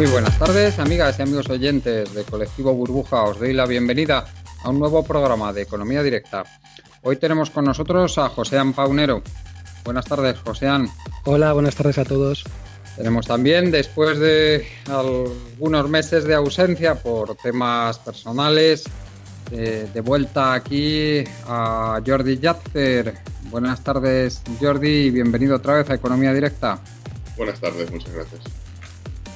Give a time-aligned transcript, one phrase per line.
[0.00, 3.24] Muy buenas tardes, amigas y amigos oyentes de Colectivo Burbuja.
[3.24, 4.24] Os doy la bienvenida
[4.64, 6.42] a un nuevo programa de Economía Directa.
[7.02, 9.22] Hoy tenemos con nosotros a Joséan Paunero.
[9.84, 10.88] Buenas tardes, Joséan.
[11.26, 12.44] Hola, buenas tardes a todos.
[12.96, 18.84] Tenemos también, después de algunos meses de ausencia por temas personales,
[19.52, 23.18] eh, de vuelta aquí a Jordi Yatzer.
[23.50, 26.78] Buenas tardes, Jordi, y bienvenido otra vez a Economía Directa.
[27.36, 28.69] Buenas tardes, muchas gracias.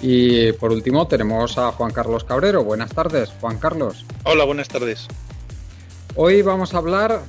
[0.07, 2.63] Y por último tenemos a Juan Carlos Cabrero.
[2.63, 4.05] Buenas tardes, Juan Carlos.
[4.25, 5.09] Hola, buenas tardes.
[6.15, 7.23] Hoy vamos a hablar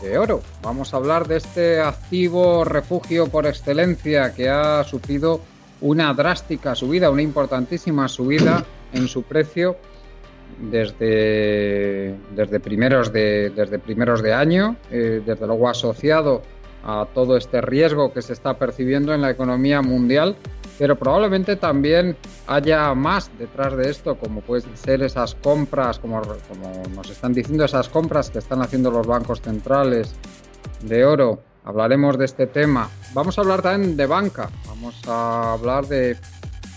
[0.00, 0.40] de oro.
[0.62, 5.40] Vamos a hablar de este activo refugio por excelencia que ha sufrido
[5.80, 9.74] una drástica subida, una importantísima subida en su precio
[10.70, 16.42] desde, desde, primeros, de, desde primeros de año, eh, desde luego asociado
[16.84, 20.36] a todo este riesgo que se está percibiendo en la economía mundial
[20.78, 26.82] pero probablemente también haya más detrás de esto, como pueden ser esas compras, como, como
[26.94, 30.14] nos están diciendo, esas compras que están haciendo los bancos centrales
[30.82, 31.42] de oro.
[31.64, 32.88] Hablaremos de este tema.
[33.12, 34.48] Vamos a hablar también de banca.
[34.66, 36.16] Vamos a hablar de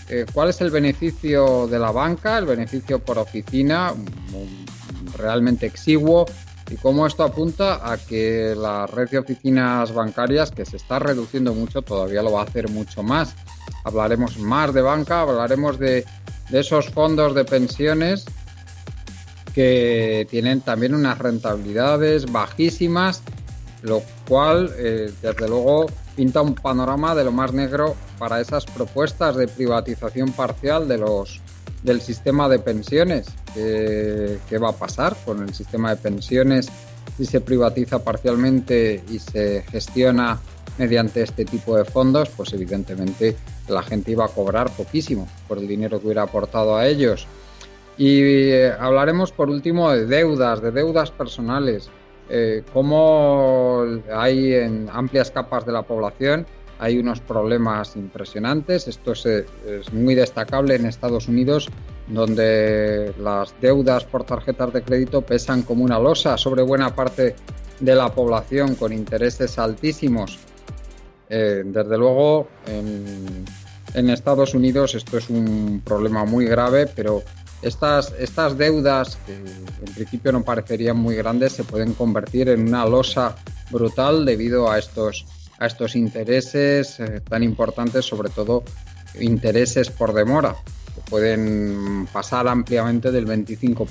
[0.08, 3.94] eh, cuál es el beneficio de la banca, el beneficio por oficina,
[5.16, 6.26] realmente exiguo,
[6.72, 11.52] y cómo esto apunta a que la red de oficinas bancarias, que se está reduciendo
[11.52, 13.34] mucho, todavía lo va a hacer mucho más.
[13.84, 16.06] Hablaremos más de banca, hablaremos de,
[16.50, 18.24] esos fondos de pensiones
[19.54, 23.22] que tienen también unas rentabilidades bajísimas,
[23.82, 29.36] lo cual, eh, desde luego, pinta un panorama de lo más negro para esas propuestas
[29.36, 31.42] de privatización parcial de los,
[31.82, 33.26] del sistema de pensiones.
[33.54, 36.68] ¿Qué, va a pasar con el sistema de pensiones
[37.16, 40.40] si se privatiza parcialmente y se gestiona
[40.78, 42.28] mediante este tipo de fondos?
[42.30, 43.36] Pues evidentemente
[43.68, 47.26] la gente iba a cobrar poquísimo por el dinero que hubiera aportado a ellos.
[47.98, 51.90] Y eh, hablaremos por último de deudas, de deudas personales,
[52.30, 53.84] eh, cómo
[54.14, 56.46] hay en amplias capas de la población
[56.82, 58.88] hay unos problemas impresionantes.
[58.88, 61.68] Esto es, es, muy destacable en Estados Unidos,
[62.08, 67.36] donde las deudas por tarjetas de crédito pesan como una losa sobre buena parte
[67.78, 70.40] de la población con intereses altísimos.
[71.28, 73.44] Eh, desde luego, en,
[73.94, 77.22] en, Estados Unidos esto es un problema muy grave, pero
[77.62, 82.84] estas, estas deudas, que en principio no parecerían muy grandes, se pueden convertir en una
[82.86, 83.36] losa
[83.70, 85.26] brutal debido a estos
[85.62, 88.64] a estos intereses eh, tan importantes, sobre todo
[89.20, 90.56] intereses por demora,
[90.92, 93.86] que pueden pasar ampliamente del 25%.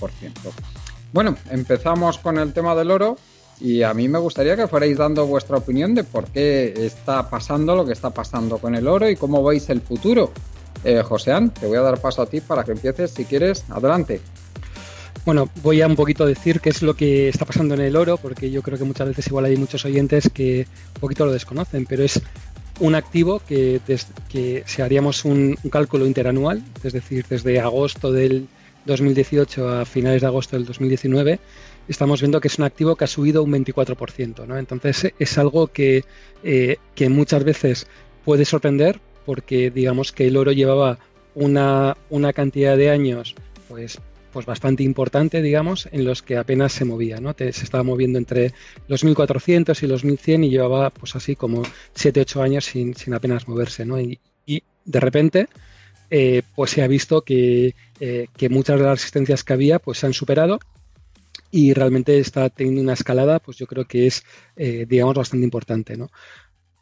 [1.14, 3.18] Bueno, empezamos con el tema del oro
[3.62, 7.74] y a mí me gustaría que fuerais dando vuestra opinión de por qué está pasando
[7.74, 10.32] lo que está pasando con el oro y cómo veis el futuro.
[10.84, 11.02] Eh,
[11.60, 13.64] te voy a dar paso a ti para que empieces si quieres.
[13.70, 14.20] Adelante.
[15.24, 18.18] Bueno, voy a un poquito decir qué es lo que está pasando en el oro,
[18.18, 20.66] porque yo creo que muchas veces igual hay muchos oyentes que
[20.96, 22.20] un poquito lo desconocen, pero es
[22.80, 23.80] un activo que,
[24.30, 28.48] que si haríamos un, cálculo interanual, es decir, desde agosto del
[28.86, 31.40] 2018 a finales de agosto del 2019,
[31.88, 34.48] estamos viendo que es un activo que ha subido un 24%.
[34.48, 34.58] ¿no?
[34.58, 36.04] Entonces es algo que,
[36.44, 37.86] eh, que muchas veces
[38.26, 40.98] puede sorprender porque digamos que el oro llevaba
[41.36, 43.36] una, una cantidad de años
[43.70, 44.00] pues
[44.32, 47.36] pues bastante importante, digamos, en los que apenas se movía, ¿no?
[47.38, 48.54] se estaba moviendo entre
[48.88, 51.64] los 1400 y los 1100 y llevaba pues así como
[51.96, 54.00] 7-8 años sin, apenas moverse, ¿no?
[54.00, 54.20] Y,
[54.84, 55.48] de repente
[56.10, 60.00] eh, pues se ha visto que, eh, que, muchas de las resistencias que había pues
[60.00, 60.60] se han superado
[61.52, 64.24] y realmente está teniendo una escalada pues yo creo que es
[64.56, 66.10] eh, digamos bastante importante, ¿no?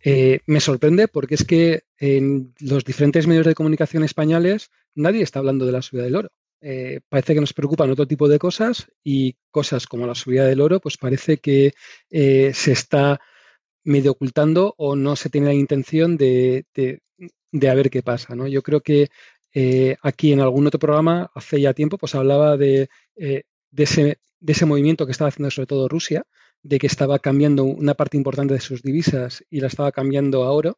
[0.01, 5.65] me sorprende porque es que en los diferentes medios de comunicación españoles nadie está hablando
[5.65, 6.29] de la subida del oro.
[6.61, 10.61] Eh, parece que nos preocupan otro tipo de cosas y cosas como la subida del
[10.61, 11.73] oro, pues parece que
[12.09, 13.19] eh, se está
[13.83, 18.35] medio ocultando o no se tiene la intención de, de, a ver qué pasa.
[18.35, 18.47] ¿no?
[18.47, 19.09] Yo creo que
[19.53, 23.45] eh, aquí en algún otro programa hace ya tiempo pues hablaba de, de,
[23.77, 26.25] ese, de ese movimiento que estaba haciendo sobre todo Rusia,
[26.61, 30.51] de que estaba cambiando una parte importante de sus divisas y la estaba cambiando a
[30.51, 30.77] oro.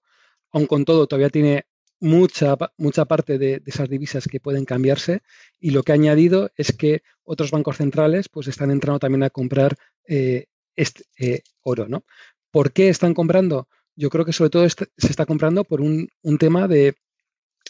[0.52, 1.66] Aun con todo, todavía tiene
[2.02, 5.22] mucha, mucha parte de, esas divisas que pueden cambiarse
[5.60, 9.30] y lo que ha añadido es que otros bancos centrales pues están entrando también a
[9.30, 9.78] comprar
[10.76, 12.04] este, oro, ¿no?
[12.52, 13.68] ¿Por qué están comprando?
[13.96, 16.10] Yo creo que sobre todo se está comprando por un,
[16.40, 16.96] tema de,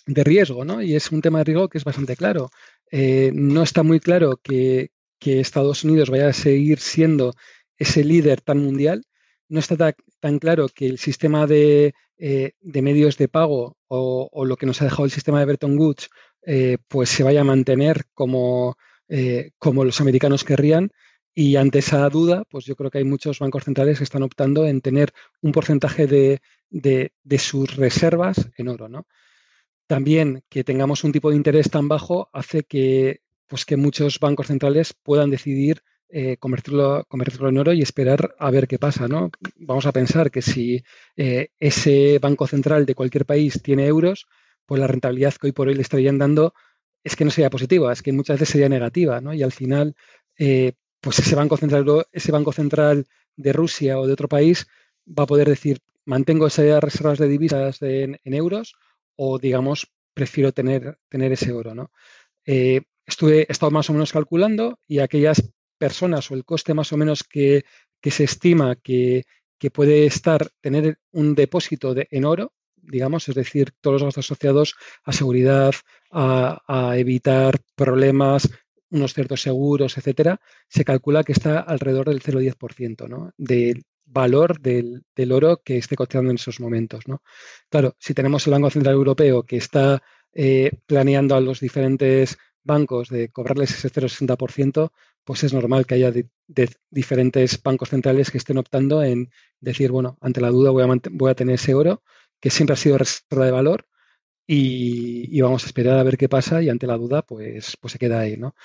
[0.08, 0.82] riesgo, ¿no?
[0.82, 2.50] Y es un tema de riesgo que es bastante claro.
[2.92, 7.36] Eh, no está muy claro que, Estados Unidos vaya a seguir siendo
[7.78, 9.04] ese líder tan mundial.
[9.50, 14.68] No está tan claro que el sistema de, de medios de pago o, lo que
[14.68, 16.10] nos ha dejado el sistema de Bretton Woods
[16.44, 18.78] eh, pues se vaya a mantener como,
[19.10, 20.92] eh, como los americanos querrían.
[21.34, 24.68] Y ante esa duda, pues yo creo que hay muchos bancos centrales que están optando
[24.68, 28.90] en tener un porcentaje de, de, sus reservas en oro.
[28.90, 29.08] ¿no?
[29.88, 34.48] También que tengamos un tipo de interés tan bajo hace que, pues que muchos bancos
[34.48, 35.84] centrales puedan decidir
[36.14, 39.08] eh, convertirlo, convertirlo, en oro y esperar a ver qué pasa.
[39.08, 39.32] ¿no?
[39.56, 40.84] Vamos a pensar que si
[41.16, 44.28] eh, ese banco central de cualquier país tiene euros,
[44.66, 46.54] pues la rentabilidad que hoy por hoy le estarían dando
[47.04, 49.22] es que no sería positiva, es que muchas veces sería negativa.
[49.22, 49.34] ¿no?
[49.34, 49.96] Y al final,
[50.38, 54.68] eh, pues ese banco central, ese banco central de Rusia o de otro país
[55.08, 58.76] va a poder decir, mantengo esas reservas de divisas en, euros
[59.16, 61.74] o, digamos, prefiero tener, tener ese oro.
[61.74, 61.92] ¿no?
[63.06, 65.42] estuve, estado más o menos calculando y aquellas
[65.82, 67.66] personas o el coste más o menos que,
[68.04, 69.24] se estima que,
[69.74, 74.76] puede estar tener un depósito de, en oro, digamos, es decir, todos los gastos asociados
[75.04, 75.74] a seguridad,
[76.12, 78.48] a, evitar problemas,
[78.92, 83.32] unos ciertos seguros, etcétera, se calcula que está alrededor del 0,10% ¿no?
[83.38, 87.08] del valor del, oro que esté costeando en esos momentos.
[87.08, 87.24] ¿no?
[87.70, 90.04] Claro, si tenemos el Banco Central Europeo que está
[90.34, 94.92] eh, planeando a los diferentes bancos de cobrarles ese 0,60%,
[95.24, 96.12] pues es normal que haya
[96.90, 99.30] diferentes bancos centrales que estén optando en
[99.60, 102.04] decir, bueno, ante la duda voy a, voy a tener ese oro,
[102.40, 103.86] que siempre ha sido reserva de valor,
[104.48, 108.00] y, vamos a esperar a ver qué pasa, y ante la duda, pues, pues se
[108.00, 108.56] queda ahí, ¿no?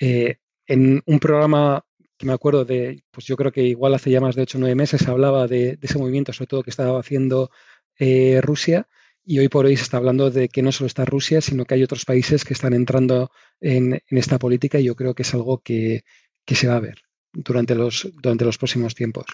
[0.00, 1.84] Eh, en un programa
[2.16, 4.60] que me acuerdo de, pues yo creo que igual hace ya más de 8 o
[4.60, 7.50] 9 meses hablaba de, ese movimiento, sobre todo que estaba haciendo
[7.98, 8.88] eh, Rusia,
[9.26, 11.74] y hoy por hoy se está hablando de que no solo está Rusia, sino que
[11.74, 15.58] hay otros países que están entrando en, esta política y yo creo que es algo
[15.58, 16.04] que,
[16.46, 17.02] se va a ver
[17.32, 19.26] durante los, durante los próximos tiempos.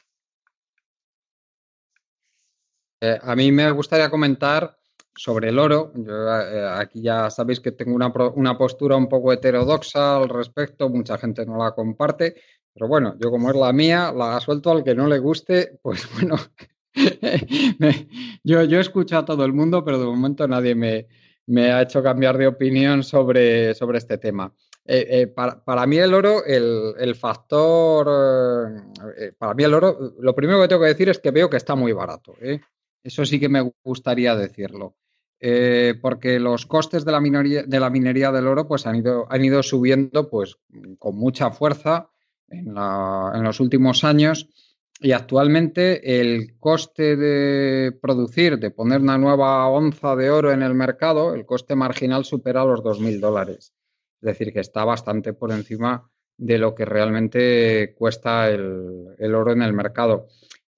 [3.03, 4.79] Eh, a mí me gustaría comentar
[5.15, 5.93] sobre el oro.
[5.95, 11.19] Eh, aquí ya sabéis que tengo una, una, postura un poco heterodoxa al respecto, mucha
[11.19, 12.37] gente no la comparte,
[12.73, 16.09] pero bueno, yo como es la mía, la suelto al que no le guste, pues
[16.15, 16.37] bueno,
[18.45, 22.37] yo, yo escucho a todo el mundo, pero de momento nadie me, ha hecho cambiar
[22.39, 24.53] de opinión sobre, sobre este tema.
[24.85, 28.09] Eh, eh, para, mí el oro, el, factor,
[29.17, 31.57] eh, para mí el oro, lo primero que tengo que decir es que veo que
[31.57, 32.35] está muy barato.
[33.03, 34.97] Eso sí que me gustaría decirlo.
[36.01, 39.45] porque los costes de la, minería, de la minería del oro pues han ido, han
[39.45, 40.59] ido subiendo pues
[40.99, 42.11] con mucha fuerza
[42.49, 44.49] en los últimos años
[45.01, 50.75] y actualmente el coste de producir, de poner una nueva onza de oro en el
[50.75, 53.75] mercado, el coste marginal supera los 2.000 dólares.
[54.21, 59.63] Es decir, que está bastante por encima de lo que realmente cuesta el, oro en
[59.63, 60.29] el mercado.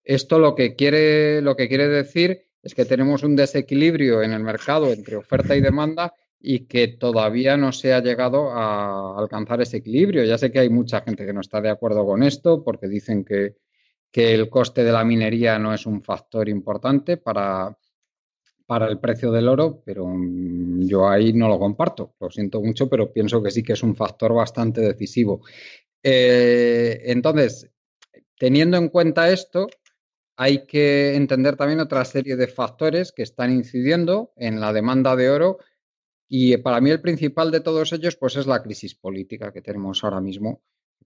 [0.03, 4.43] Esto lo que, quiere, lo que quiere decir es que tenemos un desequilibrio en el
[4.43, 9.79] mercado entre oferta y demanda y que todavía no se ha llegado a alcanzar ese
[9.79, 10.25] equilibrio.
[10.25, 13.25] Ya sé que hay mucha gente que no está de acuerdo con esto porque dicen
[13.25, 13.57] que
[14.15, 17.77] que el coste de la minería no es un factor importante para,
[18.65, 22.15] para el precio del oro, pero mm, yo ahí no lo comparto.
[22.21, 25.41] Lo siento mucho, pero pienso que sí que es un factor bastante decisivo.
[26.01, 27.69] Eh, entonces,
[28.39, 29.67] teniendo en cuenta esto,
[30.37, 35.29] hay que entender también otra serie de factores que están incidiendo en la demanda de
[35.29, 35.59] oro
[36.29, 40.05] y para mí el principal de todos ellos pues es la crisis política que tenemos
[40.05, 40.63] ahora mismo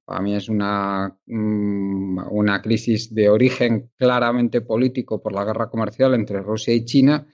[0.08, 6.14] para mí es una, mm, una crisis de origen claramente político por la guerra comercial
[6.14, 7.26] entre Rusia y China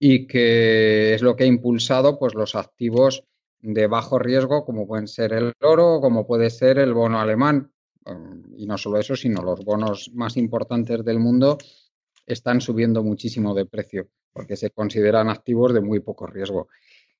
[0.00, 3.22] y que es lo que ha impulsado pues, los activos
[3.60, 7.70] de bajo riesgo como pueden ser el oro, como puede ser el bono alemán.
[8.56, 11.56] Y no solo eso, sino los bonos más importantes del mundo
[12.26, 16.66] están subiendo muchísimo de precio porque se consideran activos de muy poco riesgo.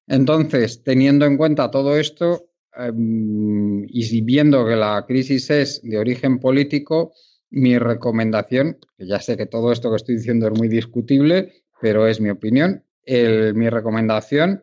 [0.08, 2.48] Entonces, teniendo en cuenta todo esto,
[2.78, 7.12] Em, y viendo que la crisis es de origen político,
[7.50, 12.20] mi recomendación, ya sé que todo esto que estoy diciendo es muy discutible, pero es
[12.20, 14.62] mi opinión, mi recomendación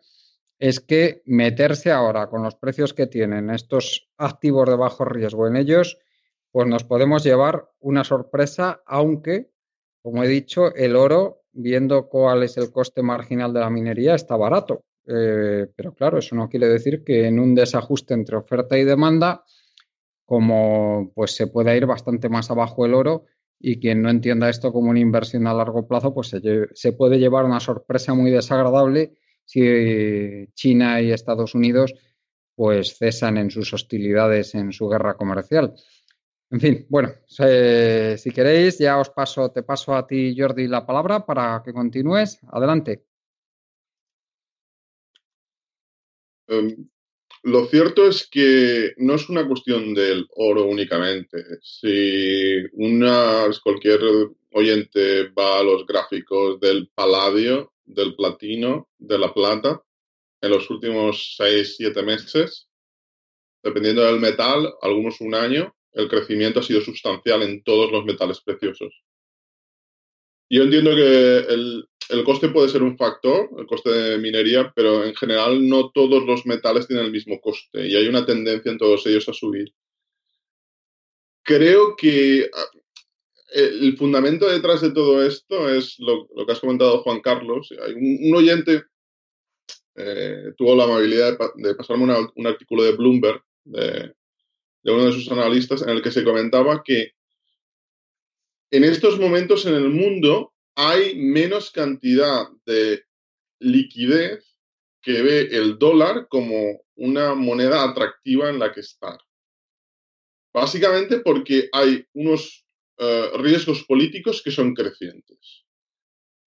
[0.59, 5.57] es que meterse ahora con los precios que tienen estos activos de bajo riesgo en
[5.57, 5.97] ellos,
[6.51, 9.51] pues nos podemos llevar una sorpresa, aunque,
[10.01, 14.37] como he dicho, el oro, viendo cuál es el coste marginal de la minería, está
[14.37, 14.85] barato.
[15.07, 19.43] Eh, pero claro, eso no quiere decir que en un desajuste entre oferta y demanda,
[20.25, 23.25] como pues se pueda ir bastante más abajo el oro
[23.59, 26.35] y quien no entienda esto como una inversión a largo plazo, pues
[26.73, 29.13] se, puede llevar una sorpresa muy desagradable
[29.45, 31.93] si China y Estados Unidos
[32.55, 35.73] pues cesan en sus hostilidades en su guerra comercial.
[36.51, 41.25] En fin, bueno, si queréis, ya os paso, te paso a ti, Jordi, la palabra
[41.25, 42.39] para que continúes.
[42.47, 43.03] Adelante.
[46.47, 46.87] Em,
[47.43, 51.43] lo cierto es que no es una cuestión del oro únicamente.
[51.61, 54.01] Si una, cualquier
[54.51, 59.83] oyente va a los gráficos del paladio, del platino, de la plata,
[60.41, 62.67] en los últimos 6, 7 meses,
[63.63, 68.41] dependiendo del metal, algunos un año, el crecimiento ha sido sustancial en todos los metales
[68.41, 69.03] preciosos.
[70.49, 75.03] Yo entiendo que el, el coste puede ser un factor, el coste de minería, pero
[75.03, 78.77] en general no todos los metales tienen el mismo coste y hay una tendencia en
[78.77, 79.73] todos ellos a subir.
[81.43, 82.65] Creo que ah,
[83.53, 87.71] el fundamento detrás de todo esto es lo, que has comentado, Juan Carlos.
[87.95, 88.83] Un, oyente
[89.95, 92.03] eh, tuvo la amabilidad de, pasarme
[92.35, 94.13] un artículo de Bloomberg, de,
[94.83, 97.13] de uno de sus analistas, en el que se comentaba que
[98.71, 103.03] en estos momentos en el mundo hay menos cantidad de
[103.59, 104.55] liquidez
[105.01, 109.17] que ve el dólar como una moneda atractiva en la que estar.
[110.53, 112.65] Básicamente porque hay unos
[112.97, 115.65] eh, riesgos políticos que son crecientes.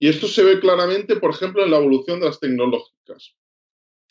[0.00, 3.34] Y esto se ve claramente, por ejemplo, en la evolución de las tecnológicas.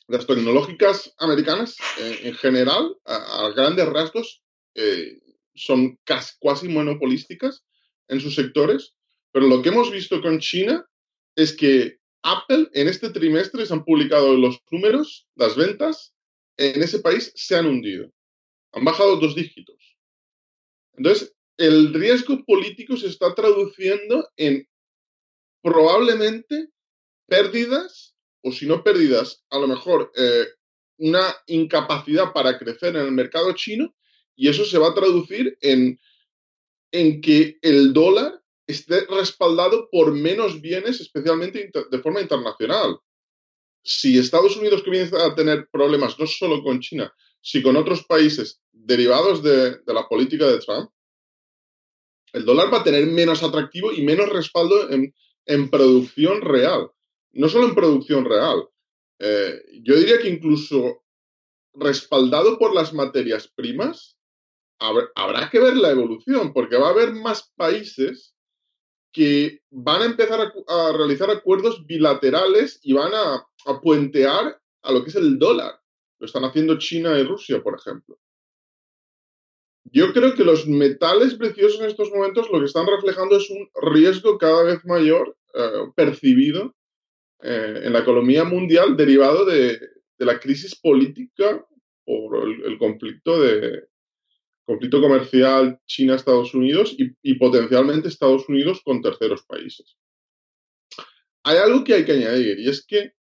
[0.07, 4.43] Las tecnológicas americanas, eh, en general, a, grandes rasgos,
[4.75, 5.19] eh,
[5.55, 7.65] son casi, cuasi monopolísticas
[8.07, 8.93] en sus sectores
[9.31, 10.85] pero lo que hemos visto con China
[11.35, 16.13] es que Apple en este trimestre se han publicado los números, las ventas
[16.57, 18.11] en ese país se han hundido.
[18.73, 19.97] Han bajado dos dígitos.
[20.93, 24.67] Entonces, el riesgo político se está traduciendo en
[25.61, 26.69] probablemente
[27.27, 30.47] pérdidas, o si no pérdidas, a lo mejor eh,
[30.97, 33.93] una incapacidad para crecer en el mercado chino,
[34.35, 35.99] y eso se va a traducir en,
[36.91, 42.99] en que el dólar esté respaldado por menos bienes, especialmente de forma internacional.
[43.81, 48.61] Si Estados Unidos comienza a tener problemas no solo con China, sino con otros países
[48.73, 50.91] derivados de, la política de Trump,
[52.33, 56.91] el dólar va a tener menos atractivo y menos respaldo en, producción real.
[57.31, 58.67] No solo en producción real.
[59.19, 61.05] Eh, yo diría que incluso
[61.73, 64.17] respaldado por las materias primas,
[64.79, 68.36] habrá que ver la evolución, porque va a haber más países
[69.17, 73.43] que van a empezar a, realizar acuerdos bilaterales y van a,
[73.81, 75.73] puentear a lo que es el dólar.
[76.19, 78.19] Lo están haciendo China y Rusia, por ejemplo.
[79.85, 83.67] Yo creo que los metales preciosos en estos momentos lo que están reflejando es un
[83.91, 86.75] riesgo cada vez mayor eh, percibido
[87.41, 89.79] eh, en la economía mundial derivado de,
[90.19, 91.65] la crisis política
[92.05, 93.87] por el conflicto de,
[94.67, 99.95] conflicto comercial China-Estados Unidos y, potencialmente Estados Unidos con terceros países.
[101.43, 103.13] Hay algo que hay que añadir y es que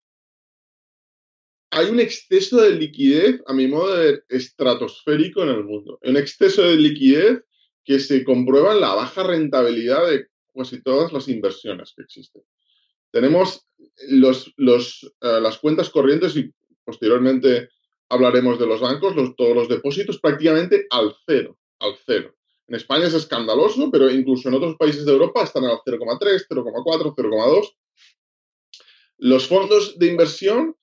[1.70, 6.00] hay un exceso de liquidez, a mi modo de ver, estratosférico en el mundo.
[6.02, 7.44] Un exceso de liquidez
[7.84, 12.42] que se comprueba en la baja rentabilidad de casi todas las inversiones que existen.
[13.12, 13.68] Tenemos
[14.08, 14.52] los,
[15.20, 16.52] eh, las cuentas corrientes y
[16.84, 17.68] posteriormente
[18.08, 22.34] hablaremos de los bancos, todos los depósitos prácticamente al cero, al cero.
[22.68, 27.14] En España es escandaloso, pero incluso en otros países de Europa están al 0,3, 0,4,
[27.14, 27.76] 0,2.
[29.18, 30.76] Los fondos de inversión,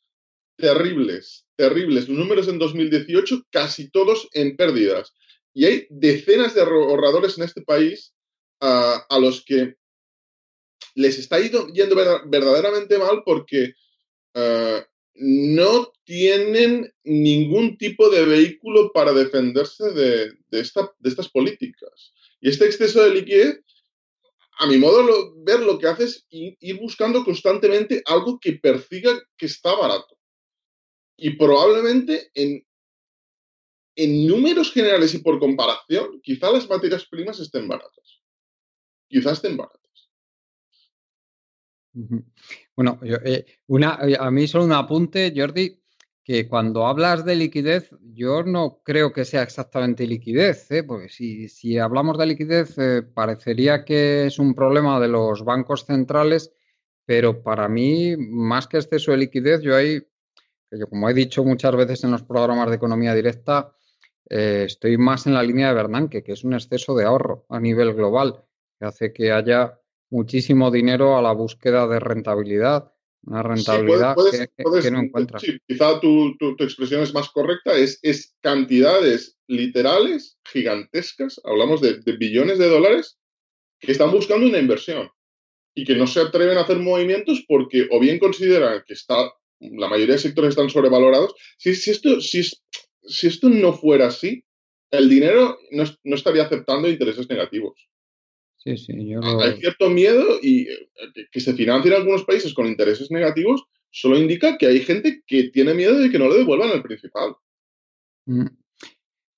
[0.58, 2.08] terribles, terribles.
[2.08, 5.13] Números en 2018, casi todos en pérdidas.
[5.53, 8.13] Y hay decenas de ahorradores en este país
[8.62, 9.75] a los que
[10.96, 13.74] les está yendo verdaderamente mal porque
[14.36, 14.82] uh,
[15.15, 22.13] no tienen ningún tipo de vehículo para defenderse de, estas políticas.
[22.41, 23.62] Y este exceso de liquidez,
[24.60, 29.22] a mi modo de ver, lo que hace es ir buscando constantemente algo que persiga
[29.38, 30.17] que está barato.
[31.15, 32.65] Y probablemente en,
[34.27, 38.22] números generales y por comparación, quizá las materias primas estén baratas.
[39.08, 40.10] Quizás estén baratas.
[42.75, 45.80] Bueno, eh, una, eh, a mí solo un apunte, Jordi,
[46.24, 50.84] que cuando hablas de liquidez, yo no creo que sea exactamente liquidez, ¿eh?
[50.84, 52.75] porque si, si, hablamos de liquidez,
[53.13, 56.51] parecería que es un problema de los bancos centrales,
[57.06, 60.01] pero para mí, más que exceso de liquidez, yo ahí,
[60.72, 63.75] yo como he dicho muchas veces en los programas de economía directa,
[64.25, 67.94] estoy más en la línea de Bernanke, que es un exceso de ahorro a nivel
[67.94, 68.46] global,
[68.80, 69.80] que hace que haya
[70.13, 72.93] muchísimo dinero a la búsqueda de rentabilidad,
[73.24, 74.15] una rentabilidad
[74.82, 75.39] que, no encuentra.
[75.39, 82.60] Sí, quizá tu, expresión es más correcta, es, es cantidades literales gigantescas, hablamos de, billones
[82.60, 83.17] de dólares,
[83.79, 85.10] que están buscando una inversión
[85.75, 89.88] y que no se atreven a hacer movimientos porque o bien consideran que está la
[89.88, 91.34] mayoría de sectores están sobrevalorados.
[91.58, 94.43] Si, si, esto, si, si esto no fuera así,
[94.91, 97.89] el dinero no, no estaría aceptando intereses negativos.
[98.63, 100.89] Sí, sí, yo Hay cierto miedo y eh,
[101.32, 105.74] que se financien algunos países con intereses negativos solo indica que hay gente que tiene
[105.74, 107.36] miedo de que no le devuelvan el principal.
[108.25, 108.48] Mm.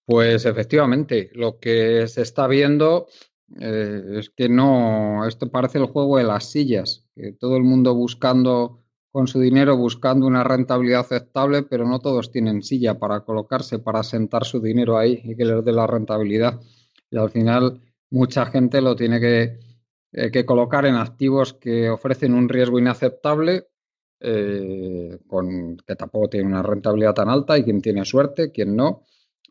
[0.06, 3.08] Pues efectivamente, lo que se está viendo
[3.60, 7.96] eh, es que no, esto parece el juego de las sillas, que todo el mundo
[7.96, 13.80] buscando con su dinero, buscando una rentabilidad aceptable, pero no todos tienen silla para colocarse,
[13.80, 16.60] para sentar su dinero ahí y que les dé la rentabilidad.
[17.10, 19.60] Y al final mucha gente lo tiene que,
[20.12, 23.68] eh, que colocar en activos que ofrecen un riesgo inaceptable,
[24.20, 29.04] eh, con, que tampoco tiene una rentabilidad tan alta y quien tiene suerte, quien no,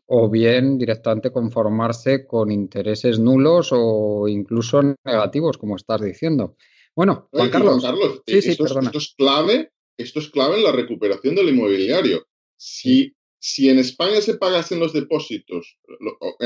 [0.07, 6.55] o bien directamente conformarse con intereses nulos o incluso negativos, como estás diciendo.
[6.95, 7.83] Bueno, Juan Carlos.
[8.25, 12.25] sí, sí, esto, esto, es clave, esto es clave en la recuperación del inmobiliario.
[12.57, 15.77] Si si en España se pagasen los depósitos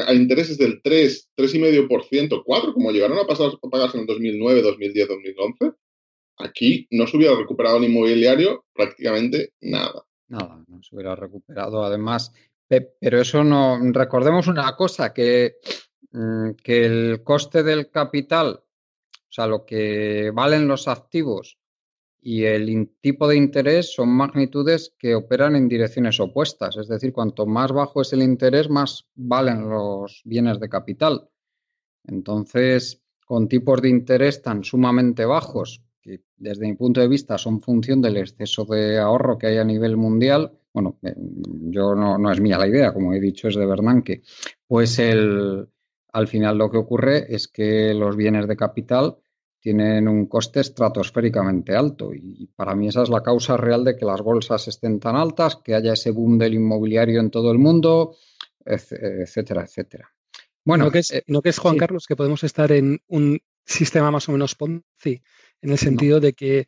[0.06, 4.62] a intereses del 3, 3,5%, 4, como llegaron a, pasar, a pagarse en el 2009,
[4.62, 5.72] 2010, 2011,
[6.39, 10.03] aquí no se hubiera recuperado el inmobiliario prácticamente nada.
[10.27, 11.86] Nada, no se hubiera recuperado.
[11.86, 12.34] Además,
[12.68, 13.79] pero eso no.
[13.94, 15.56] Recordemos una cosa: que,
[16.12, 21.59] mm, que el coste del capital, o sea, lo que valen los activos
[22.22, 26.77] y el tipo de interés son magnitudes que operan en direcciones opuestas.
[26.77, 31.29] Es decir, cuanto más bajo es el interés, más valen los bienes de capital.
[32.05, 37.62] Entonces, con tipos de interés tan sumamente bajos, que desde mi punto de vista son
[37.62, 42.32] función del exceso de ahorro que hay a nivel mundial, bueno, eh, yo no, no
[42.32, 44.24] es mía la idea, como he dicho, es de Bernanke,
[44.68, 45.68] pues el,
[46.12, 49.18] al final lo que ocurre es que los bienes de capital
[49.59, 54.05] tienen un coste estratosféricamente alto y para mí esa es la causa real de que
[54.05, 58.15] las bolsas estén tan altas, que haya ese boom del inmobiliario en todo el mundo,
[58.65, 60.11] etcétera, etcétera.
[60.63, 63.41] Bueno, ¿no que es, eh, ¿no que es Juan Carlos, que podemos estar en un
[63.65, 65.22] sistema más o menos Ponzi,
[65.61, 66.67] en el sentido de que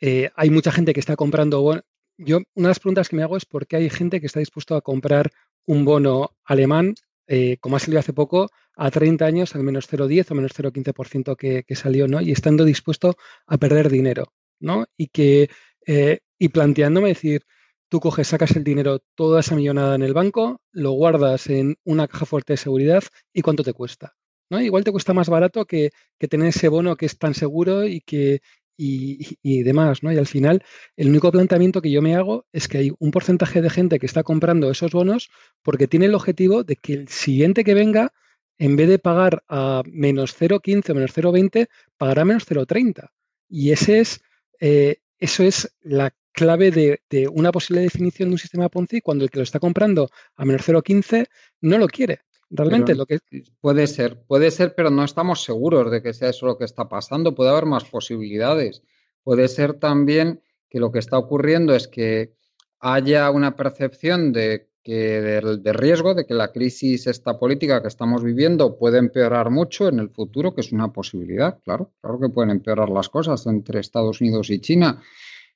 [0.00, 1.82] eh, hay mucha gente que está comprando.
[2.16, 4.40] yo, una de las preguntas que me hago es por qué hay gente que está
[4.40, 5.30] dispuesto a comprar
[5.66, 6.94] un bono alemán
[7.32, 11.36] eh, como ha salido hace poco, a 30 años al menos 0,10 o menos 0,15%
[11.36, 12.20] que, que salió, ¿no?
[12.20, 13.14] Y estando dispuesto
[13.46, 14.86] a perder dinero, ¿no?
[14.96, 15.48] Y que,
[15.86, 17.42] eh, y planteándome decir,
[17.88, 22.08] tú coges, sacas el dinero, toda esa millonada en el banco, lo guardas en una
[22.08, 24.16] caja fuerte de seguridad y cuánto te cuesta.
[24.50, 24.60] ¿no?
[24.60, 28.00] Igual te cuesta más barato que, que, tener ese bono que es tan seguro y
[28.00, 28.40] que,
[28.82, 30.12] y, demás, ¿no?
[30.12, 30.64] Y al final,
[30.96, 34.06] el único planteamiento que yo me hago es que hay un porcentaje de gente que
[34.06, 35.30] está comprando esos bonos
[35.62, 38.12] porque tiene el objetivo de que el siguiente que venga,
[38.58, 43.08] en vez de pagar a menos 0,15 o menos 0,20, pagará menos 0,30.
[43.48, 44.22] Y ese es,
[44.60, 49.24] eh, eso es la clave de, de, una posible definición de un sistema Ponzi cuando
[49.24, 51.26] el que lo está comprando a menos 0,15
[51.60, 52.20] no lo quiere.
[52.50, 53.20] Realmente lo que
[53.60, 56.88] puede ser, puede ser, pero no estamos seguros de que sea eso lo que está
[56.88, 57.34] pasando.
[57.34, 58.82] Puede haber más posibilidades.
[59.22, 62.34] Puede ser también que lo que está ocurriendo es que
[62.80, 68.24] haya una percepción de que de, riesgo de que la crisis esta política que estamos
[68.24, 72.50] viviendo puede empeorar mucho en el futuro, que es una posibilidad, claro, claro que pueden
[72.50, 75.02] empeorar las cosas entre Estados Unidos y China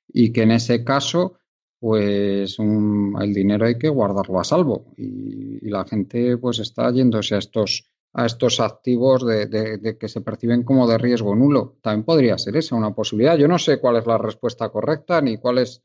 [0.07, 1.39] y que en ese caso
[1.85, 7.37] pues el dinero hay que guardarlo a salvo y, la gente pues está yéndose a
[7.37, 11.75] estos a estos activos de, que se perciben como de riesgo nulo.
[11.83, 13.37] También podría ser esa una posibilidad.
[13.37, 15.83] Yo no sé cuál es la respuesta correcta ni cuál es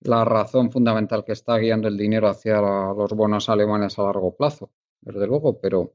[0.00, 4.70] la razón fundamental que está guiando el dinero hacia los bonos alemanes a largo plazo,
[5.02, 5.92] desde luego, pero,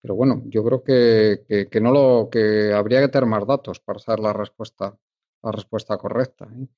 [0.00, 3.98] pero bueno, yo creo que, que, no lo que habría que tener más datos para
[3.98, 4.96] saber la respuesta
[5.42, 6.46] la respuesta correcta.
[6.54, 6.68] ¿eh?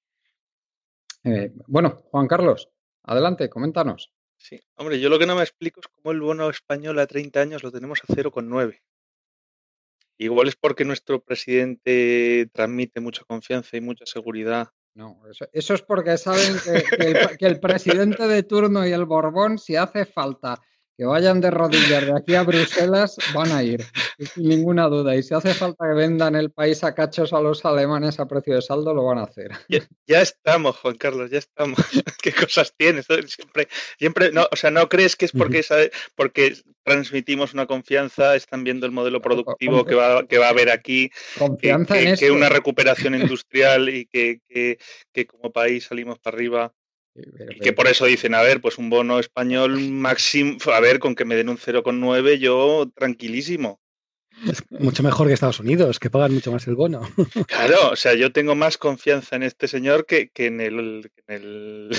[1.24, 2.68] Eh, bueno, Juan Carlos,
[3.02, 4.12] adelante, coméntanos.
[4.37, 7.40] Sí, hombre, yo lo que no me explico es cómo el bono español a 30
[7.40, 8.80] años lo tenemos a 0,9.
[10.18, 14.68] Igual es porque nuestro presidente transmite mucha confianza y mucha seguridad.
[14.94, 16.56] No, eso, es porque saben
[17.38, 20.61] que el presidente de turno y el Borbón, si hace falta
[21.03, 23.85] que vayan de rodillas de aquí a Bruselas, van a ir,
[24.33, 25.17] sin ninguna duda.
[25.17, 28.55] Y si hace falta que vendan el país a cachos a los alemanes a precio
[28.55, 29.51] de saldo, lo van a hacer.
[30.07, 31.77] Ya, estamos, Juan Carlos, ya estamos.
[32.23, 33.07] ¿Qué cosas tienes?
[33.07, 33.67] Siempre,
[33.99, 35.65] siempre, no, o sea, ¿no crees que es porque,
[36.15, 40.71] porque transmitimos una confianza, están viendo el modelo productivo que va, que va a haber
[40.71, 44.38] aquí, confianza que, en que una recuperación industrial y que,
[45.12, 46.73] que como país salimos para arriba?
[47.14, 51.14] Y que por eso dicen, a ver, pues un bono español máximo, a ver, con
[51.14, 53.81] que me den un 0,9 yo tranquilísimo.
[54.48, 57.03] Es mucho mejor que Estados Unidos, que pagan mucho más el bono.
[57.46, 61.35] Claro, o sea, yo tengo más confianza en este señor que, que en el, que
[61.35, 61.90] en el,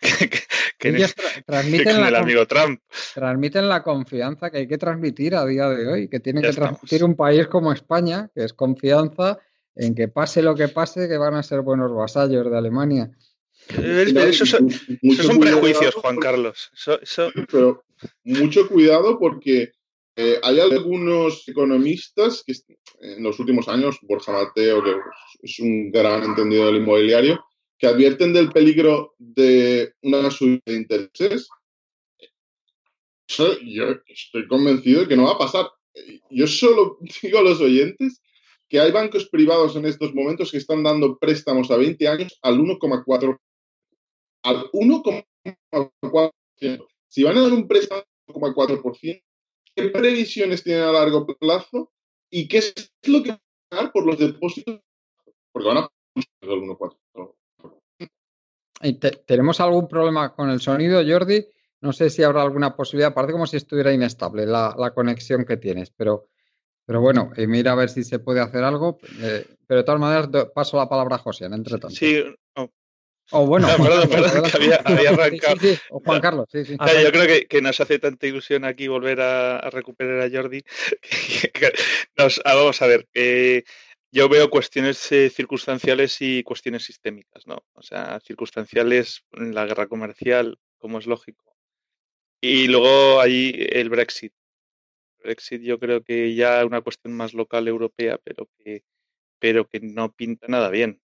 [0.78, 1.10] que, en el,
[1.46, 2.80] transmiten el amigo Trump.
[3.14, 7.04] Transmiten la confianza que hay que transmitir a día de hoy, que tiene que transmitir
[7.04, 9.38] un país como España, que es confianza
[9.74, 13.10] en que pase lo que pase, que van a ser buenos vasallos de Alemania.
[13.68, 16.70] Eso son, son prejuicios, Juan Carlos.
[17.50, 17.84] Pero
[18.24, 19.72] mucho cuidado porque
[20.16, 22.54] eh, hay algunos economistas que
[23.00, 24.94] en los últimos años, Borja Mateo, que
[25.42, 27.44] es un gran entendido del inmobiliario,
[27.78, 31.48] que advierten del peligro de una subida de intereses.
[33.64, 35.66] Yo estoy convencido de que no va a pasar.
[36.30, 38.20] Yo solo digo a los oyentes
[38.68, 42.58] que hay bancos privados en estos momentos que están dando préstamos a 20 años al
[42.58, 43.38] 1,4%.
[44.44, 46.86] Al 1,4%.
[47.08, 49.22] Si van a dar un préstamo al 1,4%,
[49.74, 51.90] ¿qué previsiones tienen a largo plazo?
[52.30, 52.74] ¿Y qué es
[53.06, 54.80] lo que van a pagar por los depósitos?
[55.52, 55.92] Porque van a pagar
[56.40, 56.96] el 1,4%.
[59.26, 61.46] ¿Tenemos algún problema con el sonido, Jordi?
[61.80, 65.56] No sé si habrá alguna posibilidad, parece como si estuviera inestable la, la conexión que
[65.56, 66.26] tienes, pero
[66.84, 68.98] pero bueno, y mira a ver si se puede hacer algo.
[69.20, 71.96] Eh, pero de todas maneras, paso la palabra a José, entre tanto.
[71.96, 72.22] Sí,
[73.30, 74.76] O bueno, perdón, perdón, que había,
[75.10, 75.56] arrancado.
[75.60, 76.76] Sí, sí, O Juan Carlos, sí, sí.
[76.76, 80.62] yo creo que, que, nos hace tanta ilusión aquí volver a, recuperar a Jordi.
[82.16, 83.06] nos, ah, vamos a ver,
[84.14, 87.64] yo veo cuestiones eh, circunstanciales y cuestiones sistémicas, ¿no?
[87.72, 91.56] O sea, circunstanciales, la guerra comercial, como es lógico.
[92.42, 94.34] Y luego hay el Brexit.
[95.22, 98.84] Brexit yo creo que ya es una cuestión más local europea, pero que,
[99.38, 101.00] pero que no pinta nada bien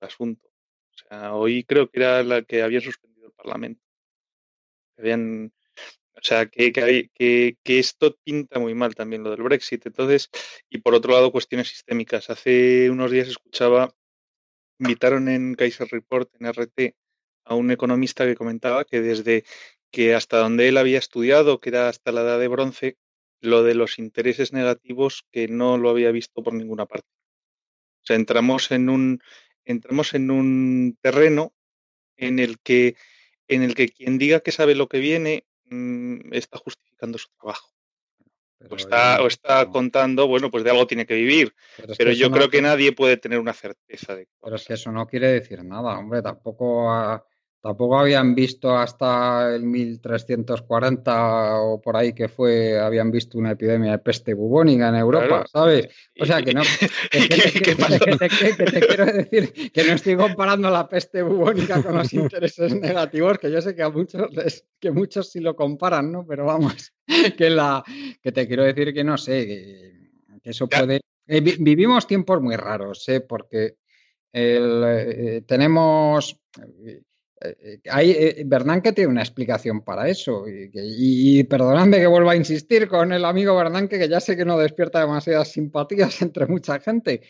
[0.00, 0.51] el asunto.
[0.94, 3.82] O sea, hoy creo que era la que habían suspendido el Parlamento.
[4.98, 5.52] Habían,
[6.14, 9.86] o sea, que, que, que, esto pinta muy mal también lo del Brexit.
[9.86, 10.30] Entonces,
[10.70, 12.30] y por otro lado, cuestiones sistémicas.
[12.30, 13.94] Hace unos días escuchaba,
[14.78, 16.94] invitaron en Kaiser Report, en RT,
[17.44, 19.44] a un economista que comentaba que desde
[19.90, 22.96] que hasta donde él había estudiado, que era hasta la edad de bronce,
[23.40, 27.08] lo de los intereses negativos que no lo había visto por ninguna parte.
[28.02, 29.22] O sea, entramos en un,
[29.64, 31.52] entramos en un terreno
[32.16, 32.96] en el que,
[33.48, 37.72] en el que quien diga que sabe lo que viene mm, está justificando su trabajo.
[38.70, 41.54] o está, o está contando, bueno, pues de algo tiene que vivir.
[41.98, 44.28] Pero, yo creo que nadie puede tener una certeza de.
[44.40, 46.22] Pero es que eso no quiere decir nada, hombre.
[46.22, 46.92] Tampoco
[47.62, 53.92] Tampoco habían visto hasta el 1340 o por ahí que fue, habían visto una epidemia
[53.92, 55.88] de peste bubónica en Europa, ¿sabes?
[56.20, 56.62] O sea que no.
[57.10, 63.38] Que, te quiero decir que no estoy comparando la peste bubónica con los intereses negativos,
[63.38, 64.28] que yo sé que a muchos
[64.80, 66.26] que muchos sí lo comparan, ¿no?
[66.26, 66.92] Pero vamos,
[67.38, 67.84] que la
[68.20, 71.00] que te quiero decir que no sé, que, eso puede.
[71.28, 73.20] Eh, vivimos tiempos muy raros, ¿eh?
[73.20, 73.76] Porque
[74.32, 76.40] eh, tenemos
[76.84, 77.02] eh,
[77.90, 80.44] hay, eh, Bernanke tiene una explicación para eso.
[80.46, 84.58] Y, perdonadme que vuelva a insistir con el amigo Bernanke, que ya sé que no
[84.58, 87.22] despierta demasiadas simpatías entre mucha gente,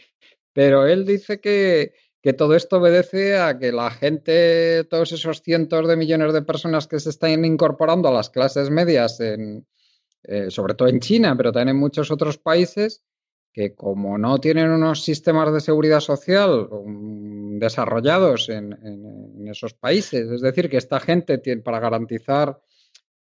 [0.53, 1.93] pero él dice que,
[2.39, 7.01] todo esto obedece a que la gente, todos esos cientos de millones de personas que
[7.01, 11.81] se están incorporando a las clases medias, eh, sobre todo en China, pero también en
[11.81, 13.03] muchos otros países,
[13.53, 18.73] que como no tienen unos sistemas de seguridad social um, desarrollados en,
[19.47, 22.59] esos países, es decir, que esta gente tiene, para garantizar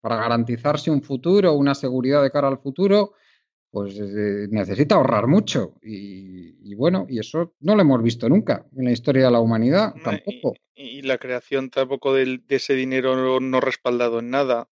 [0.02, 3.14] para garantizarse un futuro, una seguridad de cara al futuro,
[3.70, 5.76] pues eh, necesita ahorrar mucho.
[5.82, 9.94] Y, bueno, y eso no lo hemos visto nunca en la historia de la humanidad,
[10.04, 10.56] tampoco.
[10.74, 14.70] Y, la creación tampoco de, ese dinero no respaldado en nada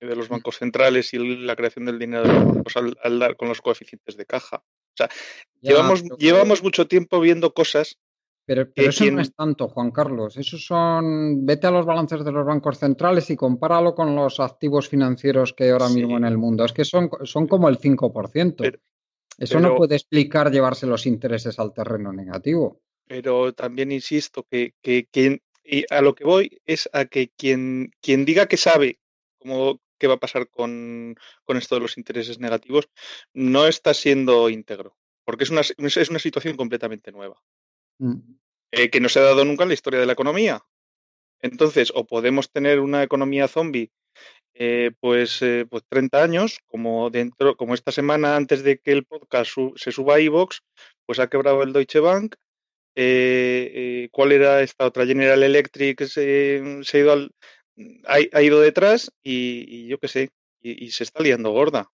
[0.00, 3.48] de los bancos centrales y la creación del dinero de los bancos al dar con
[3.48, 4.62] los coeficientes de caja
[5.60, 7.98] llevamos, llevamos mucho tiempo viendo cosas.
[8.46, 10.36] Pero, eso no es tanto, Juan Carlos.
[10.36, 11.46] Eso son.
[11.46, 15.64] Vete a los balances de los bancos centrales y compáralo con los activos financieros que
[15.64, 16.64] hay ahora mismo en el mundo.
[16.64, 18.80] Es que son, son como el 5%.
[19.38, 22.80] eso no puede explicar llevarse los intereses al terreno negativo.
[23.06, 28.24] Pero también insisto que, que, y a lo que voy es a que quien, quien
[28.24, 28.98] diga que sabe
[29.38, 32.88] cómo, qué va a pasar con, esto de los intereses negativos,
[33.32, 37.40] no está siendo íntegro, porque es una, es una situación completamente nueva,
[37.98, 38.18] mm.
[38.72, 40.64] eh, que no se ha dado nunca en la historia de la economía.
[41.42, 43.92] Entonces, o podemos tener una economía zombie
[44.54, 49.04] eh, pues, eh, pues 30 años, como dentro, como esta semana antes de que el
[49.04, 50.62] podcast se suba a iVox,
[51.06, 52.36] pues ha quebrado el Deutsche Bank.
[54.12, 55.06] ¿Cuál era esta otra?
[55.06, 57.30] General Electric se, se ha ido al,
[58.06, 61.90] ha, ido detrás y, yo qué sé, y, se está liando gorda.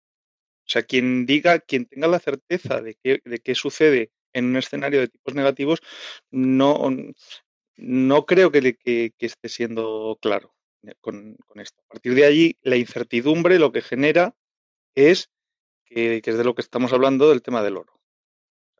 [0.66, 4.56] O sea, quien diga, quien tenga la certeza de qué, de qué sucede en un
[4.56, 5.80] escenario de tipos negativos,
[6.30, 6.90] no,
[7.76, 10.54] no creo que, que, esté siendo claro
[11.00, 11.82] con, esto.
[11.84, 14.34] A partir de allí, la incertidumbre lo que genera
[14.94, 15.30] es
[15.84, 18.00] que, es de lo que estamos hablando del tema del oro.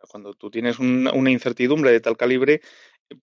[0.09, 2.61] Cuando tú tienes una incertidumbre de tal calibre,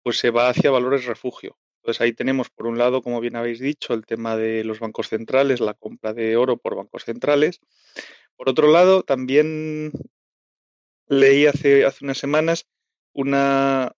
[0.01, 1.57] pues se va hacia valores refugio.
[1.83, 5.09] Entonces ahí tenemos, por un lado, como bien habéis dicho, el tema de los bancos
[5.09, 7.59] centrales, la compra de oro por bancos centrales.
[8.37, 9.91] Por otro lado, también
[11.09, 12.67] leí hace, unas semanas
[13.11, 13.91] una,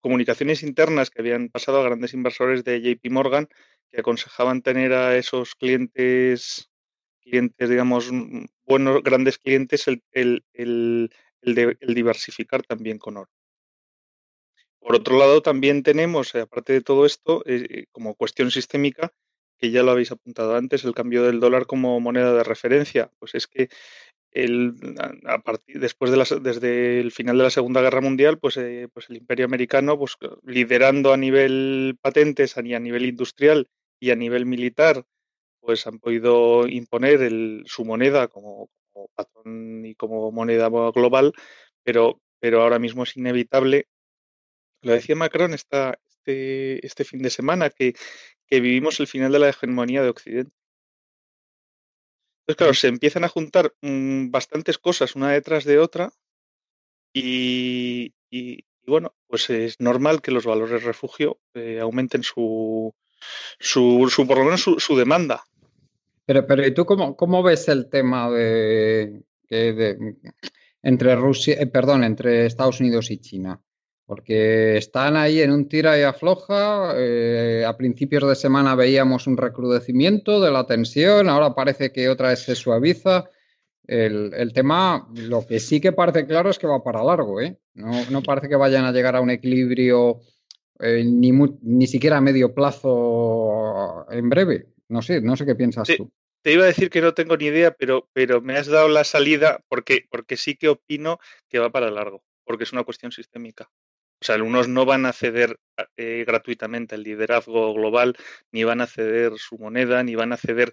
[0.00, 3.48] comunicaciones internas que habían pasado a grandes inversores de JP Morgan
[3.90, 6.70] que aconsejaban tener a esos clientes,
[7.20, 8.12] clientes digamos,
[8.64, 11.10] buenos, grandes clientes, el,
[11.42, 13.30] diversificar también con oro.
[14.82, 19.12] Por otro lado, también tenemos, eh, aparte de todo esto, eh, como cuestión sistémica,
[19.58, 23.10] que ya lo habéis apuntado antes, el cambio del dólar como moneda de referencia.
[23.18, 23.68] Pues es que
[24.32, 24.74] el,
[25.26, 28.88] a partir, después de la, desde el final de la Segunda Guerra Mundial, pues, eh,
[28.92, 33.68] pues el Imperio Americano, pues liderando a nivel patentes, a, a nivel industrial
[34.00, 35.04] y a nivel militar,
[35.60, 38.70] pues han podido imponer el, su moneda como,
[39.14, 41.32] patrón y como moneda global,
[41.84, 42.20] pero
[42.62, 43.86] ahora mismo es inevitable.
[44.82, 47.94] Lo decía Macron esta, este, este fin de semana, que,
[48.46, 50.52] que vivimos el final de la hegemonía de Occidente.
[52.40, 56.10] Entonces, claro, se empiezan a juntar mm, bastantes cosas una detrás de otra
[57.12, 58.14] y,
[58.86, 62.94] bueno, pues es normal que los valores refugio eh, aumenten su,
[63.58, 65.44] su, su, por lo menos su, demanda.
[66.24, 69.24] Pero, pero ¿y tú cómo, cómo ves el tema de,
[70.82, 73.60] entre Rusia, eh, perdón, entre Estados Unidos y China?
[74.08, 76.94] Porque están ahí en un tira y afloja.
[76.96, 82.30] Eh, a principios de semana veíamos un recrudecimiento de la tensión, ahora parece que otra
[82.30, 83.28] vez se suaviza.
[83.86, 87.58] El, tema, lo que sí que parece claro es que va para largo, ¿eh?
[87.74, 90.20] No, parece que vayan a llegar a un equilibrio
[90.80, 94.68] eh, ni, ni siquiera a medio plazo en breve.
[94.88, 96.10] No sé, no sé qué piensas tú.
[96.40, 99.04] Te iba a decir que no tengo ni idea, pero, pero me has dado la
[99.04, 101.18] salida porque, porque sí que opino
[101.50, 103.68] que va para largo, porque es una cuestión sistémica.
[104.20, 105.58] O sea, algunos no van a ceder
[105.96, 108.16] eh, gratuitamente el liderazgo global,
[108.50, 110.72] ni van a ceder su moneda, ni van a ceder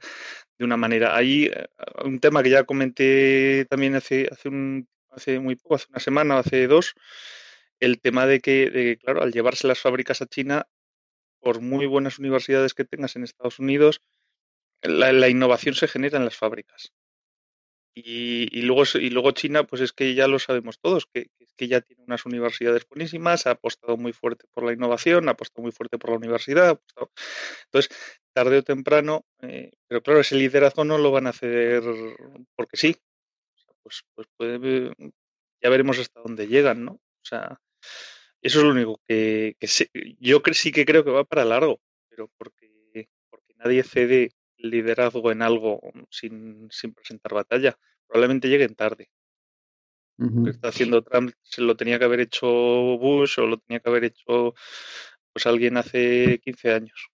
[0.58, 1.16] de una manera.
[1.16, 1.68] Ahí, eh,
[2.04, 6.36] un tema que ya comenté también hace, hace, un, hace muy poco, hace una semana
[6.36, 6.96] o hace dos,
[7.80, 10.68] el tema de que, de, claro, al llevarse las fábricas a China,
[11.40, 14.02] por muy buenas universidades que tengas en Estados Unidos,
[14.82, 16.94] la innovación se genera en las fábricas.
[17.98, 21.80] Y, luego, y luego China, pues es que ya lo sabemos todos, que, que ya
[21.80, 25.98] tiene unas universidades buenísimas, ha apostado muy fuerte por la innovación, ha apostado muy fuerte
[25.98, 26.82] por la universidad.
[27.66, 27.98] Entonces,
[28.34, 31.84] tarde o temprano, eh, pero claro, ese liderazgo no lo van a hacer
[32.56, 32.98] porque sí.
[33.82, 34.92] pues, pues puede,
[35.62, 36.92] ya veremos hasta dónde llegan, ¿no?
[36.94, 37.62] O sea,
[38.42, 39.68] eso es lo único que, que
[40.20, 41.80] yo sí que creo que va para largo,
[42.10, 44.32] pero porque, porque nadie cede
[44.70, 47.78] liderazgo en algo sin, sin presentar batalla.
[48.08, 49.10] Probablemente lleguen tarde.
[50.18, 53.82] Lo que está haciendo Trump se lo tenía que haber hecho Bush o lo tenía
[53.82, 54.54] que haber hecho
[55.34, 57.10] pues alguien hace 15 años.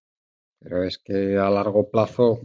[0.60, 2.40] Pero es que a largo plazo.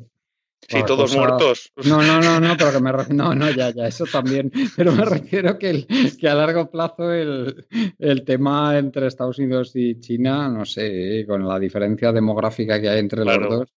[0.66, 1.71] Sí, todos muertos.
[1.85, 4.51] No, no, no, no, pero que me no, no, ya, ya, eso también.
[4.77, 5.87] Pero me refiero que, el,
[6.19, 7.66] que a largo plazo el,
[7.99, 12.99] el tema entre Estados Unidos y China, no sé, con la diferencia demográfica que hay
[12.99, 13.75] entre los dos,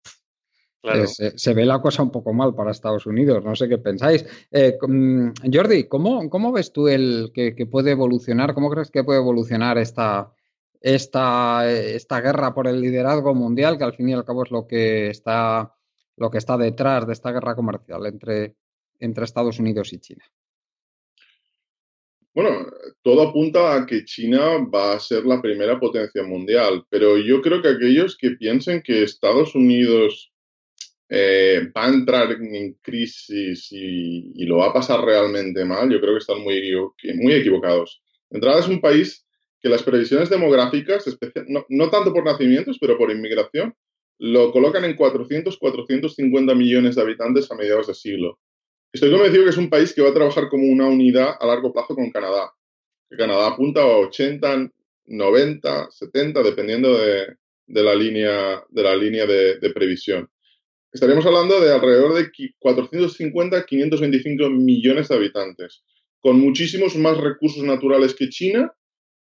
[0.95, 4.25] eh, se, ve la cosa un poco mal para Estados Unidos, no sé qué pensáis.
[4.51, 8.55] Eh, Jordi, ¿cómo, ¿cómo, ves tú el que, puede evolucionar?
[8.55, 10.33] ¿Cómo crees que puede evolucionar esta,
[10.81, 14.67] esta, esta guerra por el liderazgo mundial, que al fin y al cabo es lo
[14.67, 15.75] que está,
[16.17, 18.55] lo que está detrás de esta guerra comercial entre,
[19.01, 20.25] entre Estados Unidos y China?
[22.37, 22.67] Bueno,
[23.01, 27.63] todo apunta a que China va a ser la primera potencia mundial, pero yo creo
[27.63, 30.35] que aquellos que piensen que Estados Unidos
[31.09, 36.15] eh, va a entrar en crisis y, lo va a pasar realmente mal, yo creo
[36.15, 36.61] que están muy,
[37.15, 38.03] muy equivocados.
[38.31, 39.25] entrada es un país
[39.61, 41.05] que las previsiones demográficas,
[41.49, 43.75] no, no, tanto por nacimientos, pero por inmigración,
[44.19, 48.39] lo colocan en 400, 450 millones de habitantes a mediados de siglo.
[48.93, 51.73] Estoy convencido que es un país que va a trabajar como una unidad a largo
[51.73, 52.51] plazo con Canadá.
[53.11, 54.71] Canadá apunta a 80,
[55.07, 60.29] 90, 70, dependiendo de, de la línea, de, la línea de, de previsión
[60.97, 65.85] estaríamos hablando de alrededor de 450-525 millones de habitantes,
[66.21, 68.73] con muchísimos más recursos naturales que China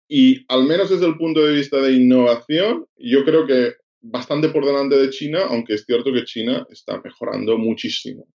[0.08, 4.64] y al menos desde el punto de vista de innovación, yo creo que bastante por
[4.64, 8.28] delante de China, aunque es cierto que China está mejorando muchísimo.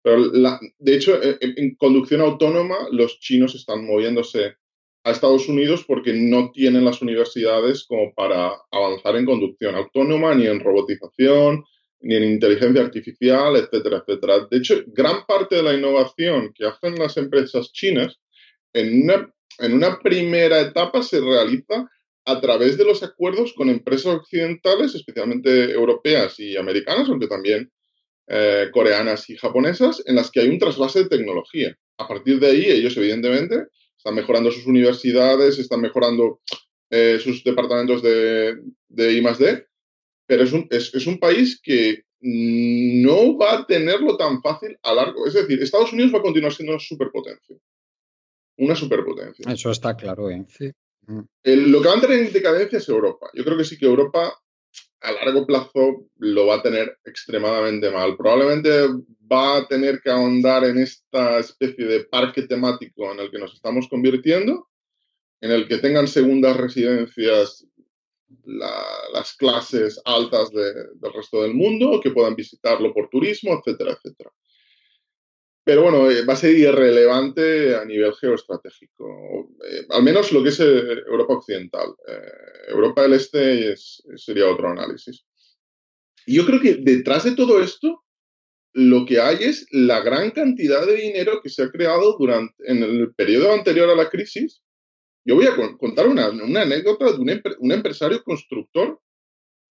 [0.00, 4.54] Pero de hecho, en, conducción autónoma, los chinos están moviéndose
[5.04, 10.46] a Estados Unidos porque no tienen las universidades como para avanzar en conducción autónoma, ni
[10.46, 11.64] en robotización,
[12.00, 14.46] ni en inteligencia artificial, etcétera, etcétera.
[14.50, 18.20] De hecho, gran parte de la innovación que hacen las empresas chinas
[18.72, 21.88] en una, en primera etapa se realiza
[22.24, 27.72] a través de los acuerdos con empresas occidentales, especialmente europeas y americanas, aunque también
[28.28, 31.74] eh, coreanas y japonesas, en las que hay un trasvase de tecnología.
[31.96, 36.40] A partir de ahí, ellos evidentemente están mejorando sus universidades, están mejorando
[36.90, 38.56] eh, sus departamentos de,
[38.88, 39.66] de I +D,
[40.28, 44.92] pero es un, es, es un país que no va a tenerlo tan fácil a
[44.92, 45.26] largo.
[45.26, 47.56] Es decir, Estados Unidos va a continuar siendo una superpotencia.
[48.58, 49.50] Una superpotencia.
[49.50, 50.44] Eso está claro, ¿eh?
[50.48, 50.70] Sí.
[51.44, 53.30] lo que va a entrar en decadencia es Europa.
[53.32, 54.34] Yo creo que sí que Europa
[55.00, 58.16] a largo plazo lo va a tener extremadamente mal.
[58.16, 58.70] Probablemente
[59.32, 63.54] va a tener que ahondar en esta especie de parque temático en el que nos
[63.54, 64.68] estamos convirtiendo,
[65.40, 67.67] en el que tengan segundas residencias
[68.44, 74.30] las clases altas del resto del mundo, que puedan visitarlo por turismo, etcétera, etcétera.
[75.68, 80.48] Pero bueno, eh, va a ser irrelevante a nivel geoestratégico, eh, al menos lo que
[80.48, 80.64] es eh,
[81.06, 81.94] Europa Occidental.
[82.68, 83.76] Europa del Este
[84.16, 85.26] sería otro análisis.
[86.26, 88.02] Yo creo que detrás de todo esto,
[88.72, 92.82] lo que hay es la gran cantidad de dinero que se ha creado durante, en
[92.82, 94.62] el periodo anterior a la crisis
[95.28, 97.18] yo voy a contar una, anécdota de
[97.58, 98.98] un, empresario constructor,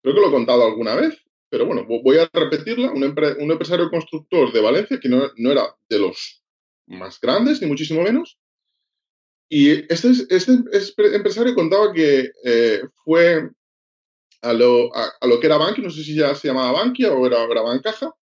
[0.04, 1.18] creo que lo he contado alguna vez,
[1.50, 6.44] pero bueno, voy a repetirla, un, empresario constructor de Valencia que no, era de los
[6.86, 8.38] más grandes, ni muchísimo menos,
[9.50, 10.52] y este, este,
[11.16, 13.50] empresario contaba que eh, fue
[14.44, 14.92] a lo,
[15.42, 18.14] que era Bankia, no sé si ya se llamaba Bankia o era, era Bancaja,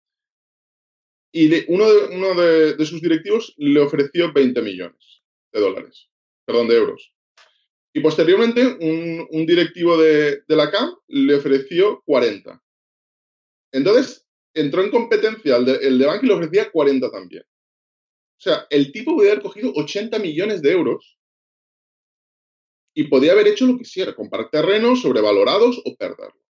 [1.32, 6.08] y uno, de, de, sus directivos le ofreció 20 millones de dólares,
[6.46, 7.13] perdón, de euros.
[7.96, 12.61] Y posteriormente, un, directivo de, la CAM le ofreció 40.
[13.72, 17.44] Entonces, entró en competencia el de, el de y le ofrecía 40 también.
[17.44, 21.18] O sea, el tipo podía haber cogido 80 millones de euros
[22.94, 26.40] y podía haber hecho lo que quisiera, comprar terrenos sobrevalorados o perderlo.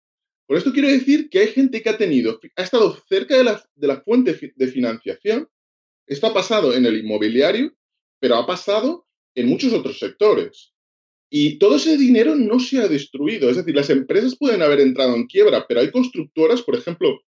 [0.47, 3.63] Por esto quiero decir que hay gente que ha tenido, ha estado cerca de la,
[3.75, 5.49] de la fuente de financiación.
[6.07, 7.75] Esto ha pasado en el inmobiliario,
[8.19, 10.74] pero ha pasado en muchos otros sectores.
[11.31, 13.51] Y todo ese dinero no se ha destruido.
[13.51, 17.21] Es decir, las empresas pueden haber entrado en quiebra, pero hay constructoras, por ejemplo,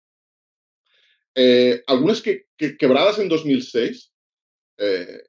[1.34, 2.46] eh, algunas que,
[2.78, 4.12] quebradas en 2006,
[4.78, 5.22] eh,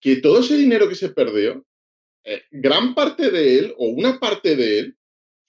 [0.00, 1.66] que todo ese dinero que se perdió,
[2.24, 4.96] eh, gran parte de él o una parte de él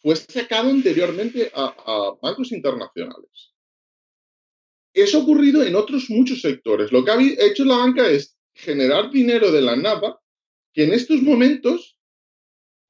[0.01, 3.53] fue sacado anteriormente a, bancos internacionales.
[4.93, 6.91] Eso ha ocurrido en otros muchos sectores.
[6.91, 10.19] Lo que ha hecho la banca es generar dinero de la nada
[10.73, 11.97] que en estos momentos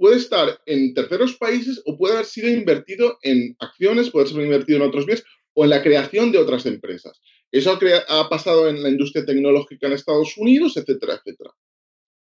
[0.01, 4.77] puede estar en terceros países o puede haber sido invertido en acciones, puede ser invertido
[4.77, 7.21] en otros bienes o en la creación de otras empresas.
[7.51, 11.51] Eso ha, pasado en la industria tecnológica en Estados Unidos, etcétera, etcétera.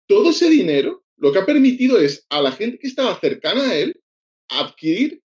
[0.07, 3.75] Todo ese dinero lo que ha permitido es a la gente que estaba cercana a
[3.75, 4.01] él
[4.49, 5.21] adquirir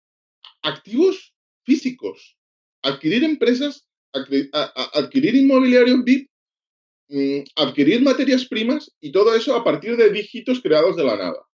[0.64, 1.36] activos
[1.66, 2.36] físicos,
[2.82, 10.60] adquirir empresas, adquirir inmobiliario mm, adquirir materias primas y todo eso a partir de dígitos
[10.64, 11.49] creados de la nada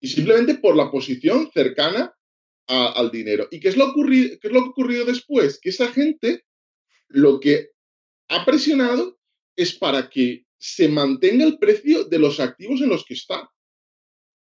[0.00, 2.14] y simplemente por la posición cercana
[2.66, 3.48] al dinero.
[3.50, 5.58] ¿Y qué es, lo qué es lo que ha ocurrido después?
[5.60, 6.44] Que esa gente
[7.08, 7.70] lo que
[8.28, 9.18] ha presionado
[9.56, 13.48] es para que se mantenga el precio de los activos en los que está.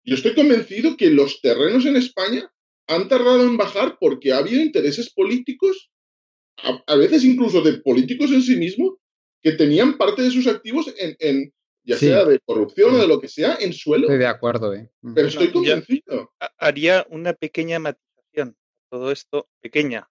[0.04, 2.50] Yo estoy convencido que los terrenos en España
[2.86, 5.90] han tardado en bajar porque ha habido intereses políticos,
[6.56, 8.94] a, veces incluso de políticos en sí mismos,
[9.42, 11.52] que tenían parte de sus activos en,
[11.90, 14.06] ya sea de corrupción o de lo que sea, en suelo.
[14.06, 14.90] Estoy de acuerdo, ¿eh?
[15.14, 16.32] Pero estoy convencido.
[16.58, 18.56] Haría una pequeña matización
[18.90, 20.10] todo esto, pequeña,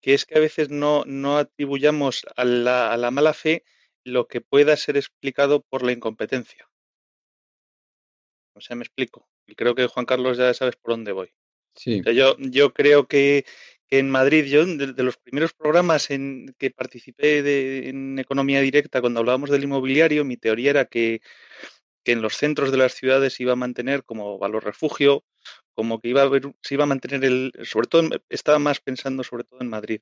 [0.00, 3.64] que es que a veces no, no atribuyamos a la, a la mala fe
[4.04, 6.68] lo que pueda ser explicado por la incompetencia.
[8.54, 9.28] O sea, me explico.
[9.46, 11.32] Y creo que Juan Carlos ya sabes por dónde voy.
[11.74, 12.02] Sí.
[12.14, 13.46] yo, yo creo que,
[13.98, 19.20] en Madrid, yo de, los primeros programas en que participé de, en economía directa, cuando
[19.20, 21.20] hablábamos del inmobiliario, mi teoría era que,
[22.02, 25.24] que, en los centros de las ciudades iba a mantener como valor refugio,
[25.74, 29.24] como que iba a haber, se iba a mantener el, sobre todo, estaba más pensando
[29.24, 30.00] sobre todo en Madrid,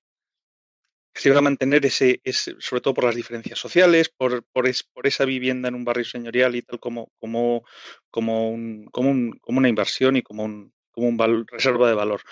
[1.12, 4.84] se iba a mantener ese, ese sobre todo por las diferencias sociales, por, por, es,
[4.84, 7.64] por, esa vivienda en un barrio señorial y tal como, como,
[8.10, 12.22] como, un, como, un, como una inversión y como un, como un reserva de valor.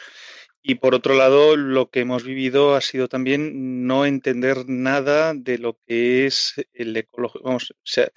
[0.70, 5.56] Y por otro lado, lo que hemos vivido ha sido también no entender nada de
[5.56, 7.46] lo que es el ecologismo.
[7.46, 8.10] Vamos, o sea,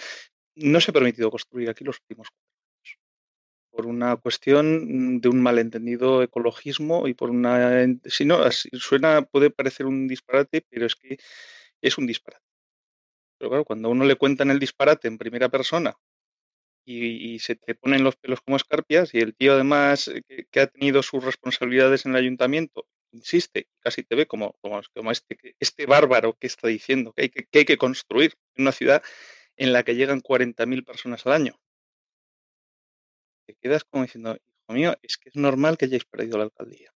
[0.56, 3.00] no se ha permitido construir aquí los últimos años
[3.70, 9.86] por una cuestión de un malentendido ecologismo y por una si no suena puede parecer
[9.86, 11.20] un disparate pero es que
[11.82, 12.44] es un disparate
[13.38, 15.96] pero claro cuando a uno le cuentan el disparate en primera persona
[16.86, 20.68] y, se te ponen los pelos como escarpias y el tío además eh, que, ha
[20.68, 25.86] tenido sus responsabilidades en el ayuntamiento insiste, casi te ve como, como, como este, este
[25.86, 29.04] bárbaro que está diciendo que hay que, construir una ciudad
[29.58, 31.60] en la que llegan 40.000 personas al año.
[33.46, 36.94] Te quedas como diciendo, hijo mío, es que es normal que hayáis perdido la alcaldía.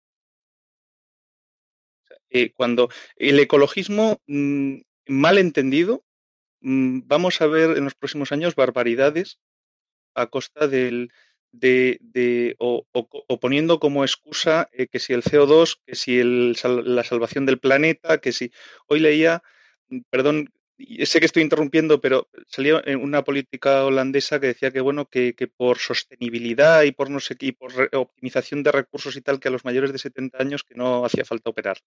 [2.30, 4.76] Eh, cuando el ecologismo mm,
[5.08, 6.04] mal entendido,
[6.60, 9.38] mm, vamos a ver en los próximos años barbaridades
[10.14, 11.10] a costa del,
[11.54, 12.86] de, o,
[13.40, 18.32] poniendo como excusa eh, que si el CO2, que si la salvación del planeta, que
[18.32, 18.52] si
[18.86, 19.42] hoy leía,
[19.88, 20.52] mm, perdón,
[21.04, 25.34] sé que estoy interrumpiendo, pero salió en una política holandesa que decía que bueno que,
[25.34, 29.48] que por sostenibilidad y por no sé y por optimización de recursos y tal que
[29.48, 31.78] a los mayores de 70 años que no hacía falta operar.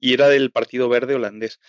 [0.00, 1.60] Y era del Partido Verde holandés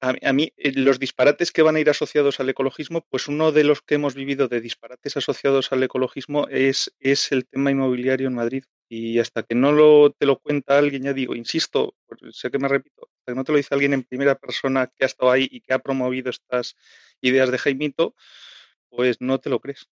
[0.00, 3.64] a, mí eh, los disparates que van a ir asociados al ecologismo, pues uno de
[3.64, 8.34] los que hemos vivido de disparates asociados al ecologismo es, es el tema inmobiliario en
[8.34, 8.64] Madrid.
[8.88, 11.96] Y hasta que no lo, te lo cuenta alguien, ya digo, insisto,
[12.30, 15.04] sé que me repito, hasta que no te lo dice alguien en primera persona que
[15.04, 16.76] ha estado ahí y que ha promovido estas
[17.20, 18.14] ideas de Jaimito,
[18.88, 19.88] pues no te lo crees.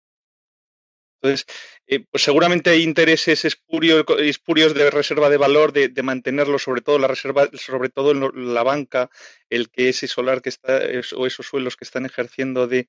[1.22, 1.46] Entonces,
[1.86, 6.98] eh, pues seguramente hay intereses espurios, espurios de reserva de valor, de, mantenerlo, sobre todo
[6.98, 9.10] la reserva, sobre todo en la banca,
[9.50, 10.80] el que ese solar que está,
[11.16, 12.88] o esos suelos que están ejerciendo de,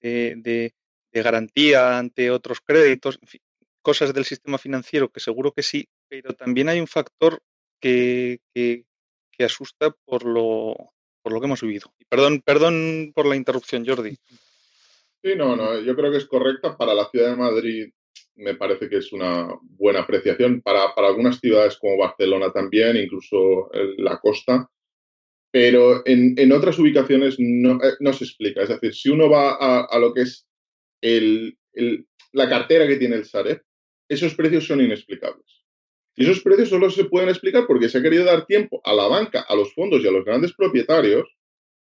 [0.00, 0.74] de,
[1.12, 3.18] garantía ante otros créditos,
[3.80, 7.42] cosas del sistema financiero que seguro que sí, pero también hay un factor
[7.80, 8.84] que, que,
[9.30, 10.76] que asusta por lo,
[11.22, 11.92] por lo que hemos vivido.
[12.08, 14.18] Perdón, perdón por la interrupción, Jordi.
[15.22, 16.76] Sí, no, no, yo creo que es correcta.
[16.76, 17.92] Para la ciudad de Madrid
[18.34, 20.60] me parece que es una buena apreciación.
[20.62, 24.68] Para, para algunas ciudades como Barcelona también, incluso la costa.
[25.52, 28.62] Pero en, en otras ubicaciones no, eh, no, se explica.
[28.62, 30.46] Es decir, si uno va a, a lo que es
[31.02, 33.62] el, el, la cartera que tiene el Sareb,
[34.08, 35.62] esos precios son inexplicables.
[36.16, 39.06] Y esos precios solo se pueden explicar porque se ha querido dar tiempo a la
[39.08, 41.28] banca, a los fondos y a los grandes propietarios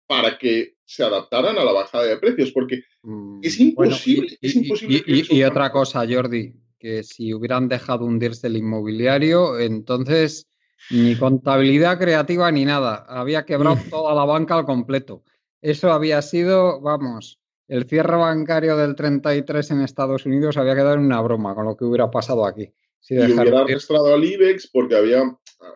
[0.06, 4.38] para que se adaptaran a la bajada de precios, porque mm, es imposible.
[4.40, 10.48] y, es imposible y, otra cosa, Jordi, que si hubieran dejado hundirse el inmobiliario, entonces
[10.90, 13.04] ni contabilidad creativa ni nada.
[13.08, 13.90] Había quebrado mm.
[13.90, 15.24] toda la banca al completo.
[15.60, 21.00] Eso había sido, vamos, el cierre bancario del 33 en Estados Unidos había quedado en
[21.00, 22.70] una broma con lo que hubiera pasado aquí.
[23.00, 25.22] Si y hubiera arrastrado al IBEX porque había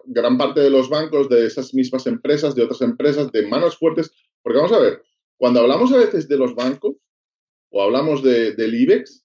[0.07, 4.11] gran parte de los bancos de esas mismas empresas, de otras empresas, de manos fuertes.
[4.43, 5.03] Porque vamos a ver,
[5.37, 6.97] cuando hablamos a veces de los bancos
[7.71, 9.25] o hablamos de, del IBEX,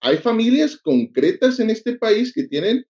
[0.00, 2.86] hay familias concretas en este país que tienen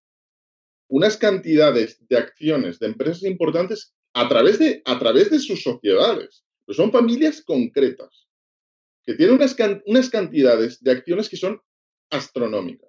[0.89, 6.45] unas cantidades de acciones de empresas importantes a través de, a través de sus sociedades.
[6.71, 8.27] Son familias concretas
[9.05, 11.61] que tienen unas, unas cantidades de acciones que son
[12.11, 12.88] astronómicas.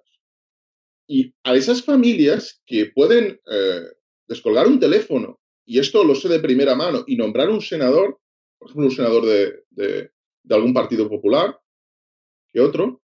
[1.12, 3.82] Y a esas familias que pueden eh,
[4.28, 8.20] descolgar un teléfono, y esto lo sé de primera mano, y nombrar un senador,
[8.56, 10.10] por ejemplo, un senador de, de,
[10.54, 11.58] algún partido popular,
[12.52, 13.02] que otro,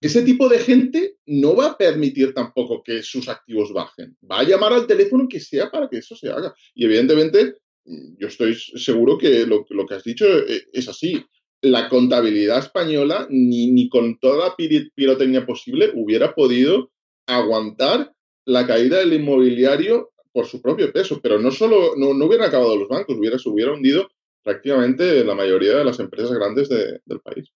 [0.00, 4.16] ese tipo de gente no va a permitir tampoco que sus activos bajen.
[4.30, 6.54] Va a llamar al teléfono que sea para que eso se haga.
[6.76, 11.26] Y evidentemente, yo estoy seguro que lo, lo que has dicho eh, es así
[11.64, 16.90] la contabilidad española, ni, ni con toda la pirotecnia posible, hubiera podido
[17.26, 18.12] aguantar
[18.44, 21.20] la caída del inmobiliario por su propio peso.
[21.22, 24.08] Pero no solo, no, no hubieran acabado los bancos, hubiera, se hubiera hundido
[24.42, 27.50] prácticamente la mayoría de las empresas grandes del país.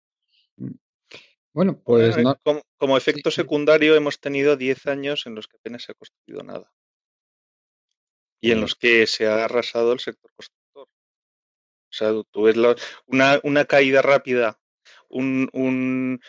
[1.53, 2.17] Bueno, pues
[2.79, 6.73] como, efecto secundario hemos tenido 10 años en los que apenas se ha construido nada.
[8.41, 10.31] Y en los que se ha arrasado el sector.
[11.91, 12.57] O sea, tú ves
[13.07, 14.59] una, una, caída rápida,
[15.09, 16.20] un, un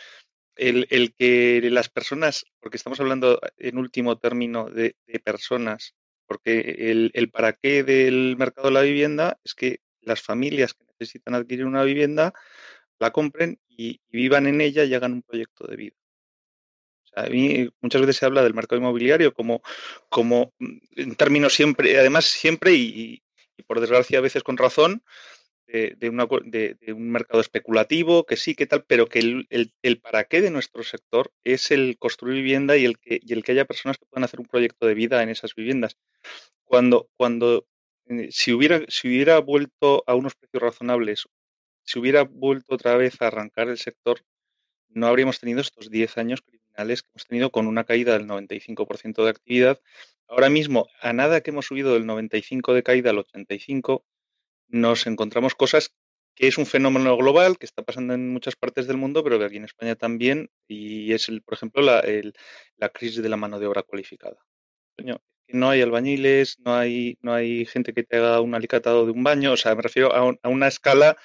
[0.56, 5.94] el, el, que las personas, porque estamos hablando en último término de, personas,
[6.26, 10.84] porque el, el, para qué del mercado de la vivienda es que las familias que
[10.98, 12.32] necesitan adquirir una vivienda
[12.98, 15.96] la compren y, vivan en ella y hagan un proyecto de vida.
[17.04, 19.62] O sea, a mí muchas veces se habla del mercado inmobiliario como,
[20.08, 23.22] como mm, en términos siempre, además siempre y
[23.66, 25.02] por desgracia a veces con razón,
[25.70, 29.18] de, un mercado especulativo, que sí, que tal, pero que
[29.48, 33.44] el, para qué de nuestro sector es el construir vivienda y el, que, y el
[33.44, 35.96] que haya personas que puedan hacer un proyecto de vida en esas viviendas.
[36.64, 37.66] Cuando, cuando
[38.06, 41.28] eh, si, hubiera, si hubiera vuelto a unos precios razonables,
[41.84, 44.24] si hubiera vuelto otra vez a arrancar el sector,
[44.88, 49.24] no habríamos tenido estos 10 años criminales que hemos tenido con una caída del 95%
[49.24, 49.80] de actividad.
[50.28, 54.04] Ahora mismo, a nada que hemos subido del 95 de caída al 85,
[54.70, 55.92] nos encontramos cosas
[56.34, 59.44] que es un fenómeno global que está pasando en muchas partes del mundo, pero que
[59.44, 62.02] aquí en España también, y es, el, por ejemplo, la,
[62.76, 64.38] la crisis de la mano de obra cualificada.
[65.48, 69.22] no hay albañiles, no hay, no hay gente que te haga un alicatado de un
[69.24, 71.16] baño, o sea, me refiero a, una escala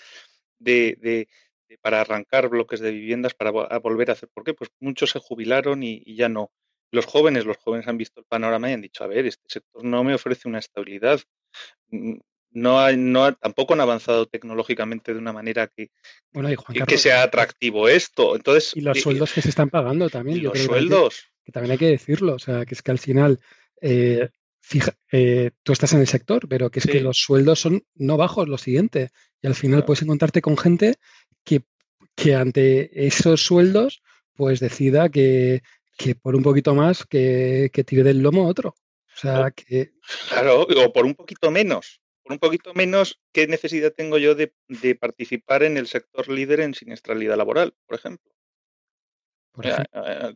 [0.59, 1.27] de,
[1.81, 4.29] para arrancar bloques de viviendas para volver a hacer.
[4.33, 4.53] ¿Por qué?
[4.53, 6.51] Pues muchos se jubilaron y, ya no.
[6.91, 9.83] Los jóvenes, los jóvenes han visto el panorama y han dicho, a ver, este sector
[9.83, 11.21] no me ofrece una estabilidad.
[12.55, 15.91] No, hay, no tampoco han avanzado tecnológicamente de una manera que,
[16.87, 18.33] que, sea atractivo esto.
[18.33, 20.41] Entonces, y los sueldos que se están pagando también.
[20.41, 21.25] los sueldos.
[21.43, 22.35] Que, también hay que decirlo.
[22.35, 23.41] O sea, que es que al final,
[23.81, 24.29] eh,
[24.61, 28.15] fija, eh, tú estás en el sector, pero que es que los sueldos son no
[28.15, 29.09] bajos, lo siguiente.
[29.41, 30.95] Y al final puedes encontrarte con gente
[31.43, 31.63] que,
[32.15, 34.01] que ante esos sueldos,
[34.33, 35.61] pues decida que,
[35.97, 38.69] que por un poquito más que, que tire del lomo otro.
[39.13, 39.91] O sea, que...
[40.29, 44.51] Claro, o por un poquito menos por un poquito menos, ¿qué necesidad tengo yo de,
[44.99, 48.31] participar en el sector líder en siniestralidad laboral, por ejemplo?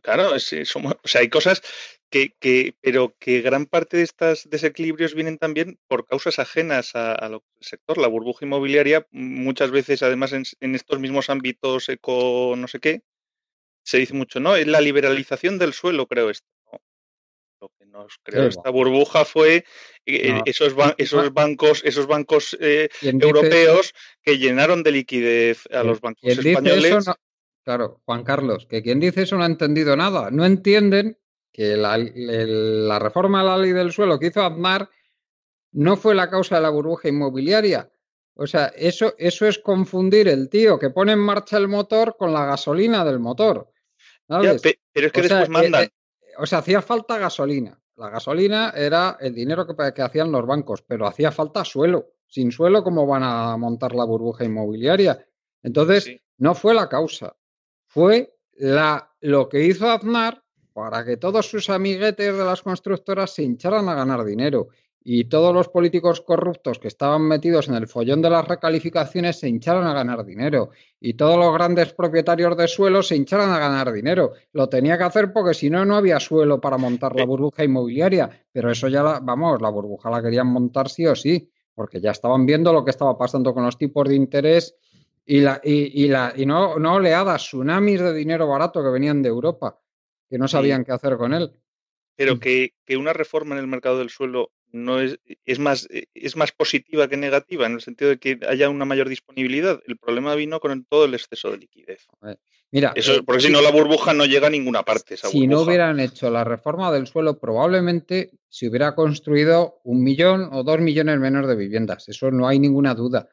[0.00, 1.60] claro, o sea, hay cosas
[2.08, 7.42] que, que, pero que gran parte de estos desequilibrios vienen también por causas ajenas al
[7.60, 7.98] sector.
[7.98, 13.02] La burbuja inmobiliaria, muchas veces, además, en, en, estos mismos ámbitos eco, no sé qué,
[13.82, 14.56] se dice mucho, ¿no?
[14.56, 16.48] Es la liberalización del suelo, creo esto
[17.60, 19.64] lo que nos creó esta burbuja fue eh,
[20.06, 23.92] eh, esos, esos bancos, esos bancos eh, europeos
[24.22, 27.04] que llenaron de liquidez a los bancos españoles.
[27.62, 30.30] claro, Juan Carlos, que quien dice eso no ha entendido nada.
[30.30, 31.18] No entienden
[31.52, 34.88] que la, reforma a la ley del suelo que hizo Aznar
[35.72, 37.90] no fue la causa de la burbuja inmobiliaria.
[38.34, 42.32] O sea, eso, eso es confundir el tío que pone en marcha el motor con
[42.32, 43.70] la gasolina del motor.
[44.26, 44.42] pero
[44.94, 45.90] es que después mandan
[46.40, 47.78] o sea, hacía falta gasolina.
[47.96, 52.12] La gasolina era el dinero que, hacían los bancos, pero hacía falta suelo.
[52.26, 55.26] Sin suelo, ¿cómo van a montar la burbuja inmobiliaria?
[55.62, 57.36] Entonces, no fue la causa.
[57.86, 63.42] Fue la, lo que hizo Aznar para que todos sus amiguetes de las constructoras se
[63.42, 64.68] hincharan a ganar dinero
[65.02, 69.48] y todos los políticos corruptos que estaban metidos en el follón de las recalificaciones se
[69.48, 70.70] hincharon a ganar dinero
[71.00, 74.34] y todos los grandes propietarios de suelo se hincharon a ganar dinero.
[74.52, 78.28] Lo tenía que hacer porque si no, no había suelo para montar la burbuja inmobiliaria,
[78.52, 82.10] pero eso ya, la, vamos, la burbuja la querían montar sí o sí, porque ya
[82.10, 84.76] estaban viendo lo que estaba pasando con los tipos de interés
[85.24, 89.30] y, la, y, la, y no, no oleadas, tsunamis de dinero barato que venían de
[89.30, 89.80] Europa,
[90.28, 91.52] que no sabían qué hacer con él.
[92.16, 96.06] Pero que, que una reforma en el mercado del suelo no es, es, más, eh,
[96.14, 99.80] es más positiva que negativa, en el sentido de que haya una mayor disponibilidad.
[99.86, 102.06] El problema vino con todo el exceso de liquidez.
[102.70, 105.16] Mira, Eso, eh, porque si no la burbuja no llega a ninguna parte.
[105.16, 110.62] si no hubieran hecho la reforma del suelo, probablemente se hubiera construido un millón o
[110.62, 112.08] dos millones menos de viviendas.
[112.08, 113.28] Eso no hay ninguna duda.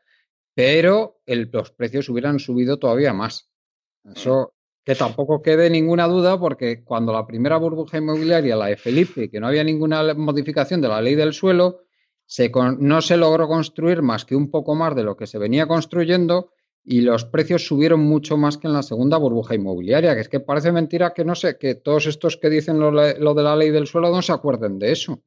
[0.55, 3.49] Pero los precios hubieran subido todavía más.
[4.15, 4.53] Eso,
[4.87, 9.37] que tampoco quede ninguna duda porque cuando la primera burbuja inmobiliaria, la de Felipe, que
[9.37, 11.81] no había ninguna modificación de la ley del suelo,
[12.79, 16.53] no se logró construir más que un poco más de lo que se venía construyendo
[16.85, 20.39] y los precios subieron mucho más que en la segunda burbuja inmobiliaria, que es que
[20.39, 23.87] parece mentira que no sé, que todos estos que dicen lo, de la ley del
[23.87, 25.21] suelo no se acuerden de eso.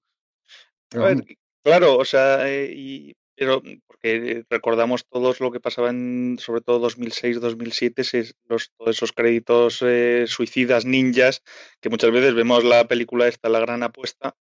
[1.62, 6.78] claro, o sea, eh, pero mm, porque recordamos todos lo que pasaba en, sobre todo
[6.80, 8.02] 2006, 2007,
[8.44, 11.42] los, todos esos créditos eh, suicidas ninjas,
[11.80, 14.36] que muchas veces vemos la película esta, La Gran Apuesta,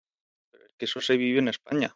[0.50, 1.96] pero es que eso se vivió en España.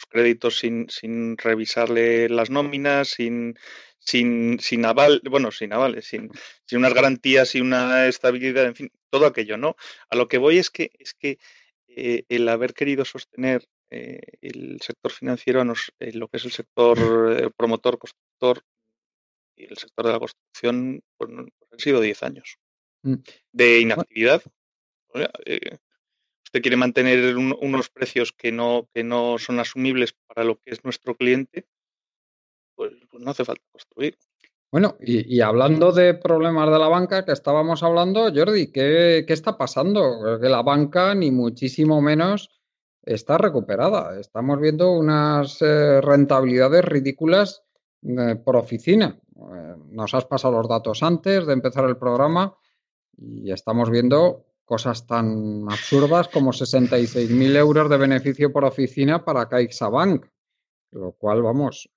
[0.00, 3.56] Los créditos sin, sin revisarle las nóminas, sin,
[4.00, 6.28] sin, sin aval, bueno, sin avales, sin,
[6.64, 9.76] sin unas garantías y una estabilidad, en fin, todo aquello, ¿no?
[10.10, 11.38] A lo que voy es que, es que
[11.86, 16.50] eh, el haber querido sostener eh, el sector financiero, nos, eh, lo que es el
[16.50, 18.64] sector eh, promotor, constructor
[19.54, 22.56] y el sector de la construcción, pues, han sido 10 años
[23.02, 23.16] mm.
[23.52, 24.42] de inactividad.
[25.12, 30.82] usted quiere mantener unos precios que no, que no son asumibles para lo que es
[30.84, 31.66] nuestro cliente,
[32.74, 34.16] pues, pues no hace falta construir.
[34.70, 39.58] Bueno, y, hablando de problemas de la banca que estábamos hablando, Jordi, ¿qué, qué está
[39.58, 40.40] pasando?
[40.40, 42.61] Que la banca, ni muchísimo menos,
[43.02, 44.18] está recuperada.
[44.18, 47.62] Estamos viendo unas eh, rentabilidades ridículas
[48.02, 49.18] eh, por oficina.
[49.36, 52.56] Eh, nos has pasado los datos antes de empezar el programa
[53.16, 60.26] y estamos viendo cosas tan absurdas como 66.000 euros de beneficio por oficina para CaixaBank,
[60.92, 61.90] lo cual, vamos,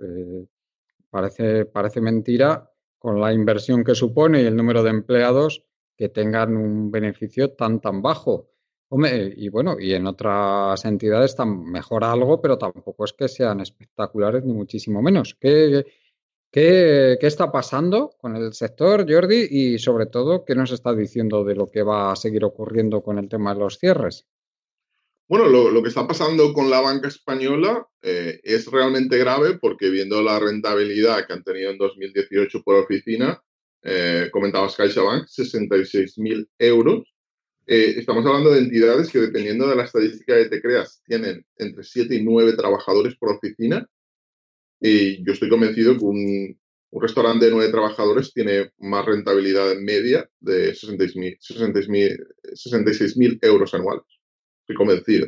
[1.10, 5.64] parece, parece mentira con la inversión que supone y el número de empleados
[5.96, 8.50] que tengan un beneficio tan, tan bajo.
[8.90, 14.54] Y bueno, y en otras entidades mejora algo, pero tampoco es que sean espectaculares, ni
[14.54, 15.36] muchísimo menos.
[15.40, 15.86] ¿Qué,
[16.52, 19.48] qué, qué está pasando con el sector, Jordi?
[19.50, 23.18] Y sobre todo, ¿qué nos está diciendo de lo que va a seguir ocurriendo con
[23.18, 24.26] el tema de los cierres?
[25.28, 30.22] Bueno, lo, que está pasando con la banca española eh, es realmente grave porque viendo
[30.22, 33.42] la rentabilidad que han tenido en 2018 por oficina,
[33.82, 37.15] eh, comentabas CaixaBank, 66.000 euros.
[37.68, 41.84] Eh, estamos hablando de entidades que dependiendo de la estadística que te creas tienen entre
[41.84, 43.88] 7 y 9 trabajadores por oficina.
[44.80, 46.60] Y yo estoy convencido que un,
[46.92, 54.06] un restaurante de 9 trabajadores tiene más rentabilidad en media de 66.000 euros anuales
[54.66, 55.28] estoy convencido.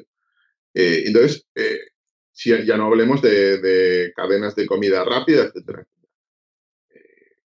[0.74, 1.80] Eh, entonces, eh,
[2.32, 5.86] si ya no hablemos de, cadenas de comida rápida, etcétera.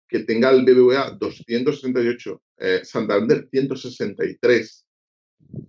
[0.08, 2.41] Eh, que tenga el BBVA 268,
[2.84, 4.86] Santander 163.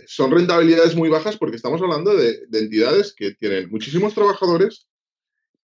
[0.06, 4.88] Son rentabilidades muy bajas porque estamos hablando de, de entidades que tienen muchísimos trabajadores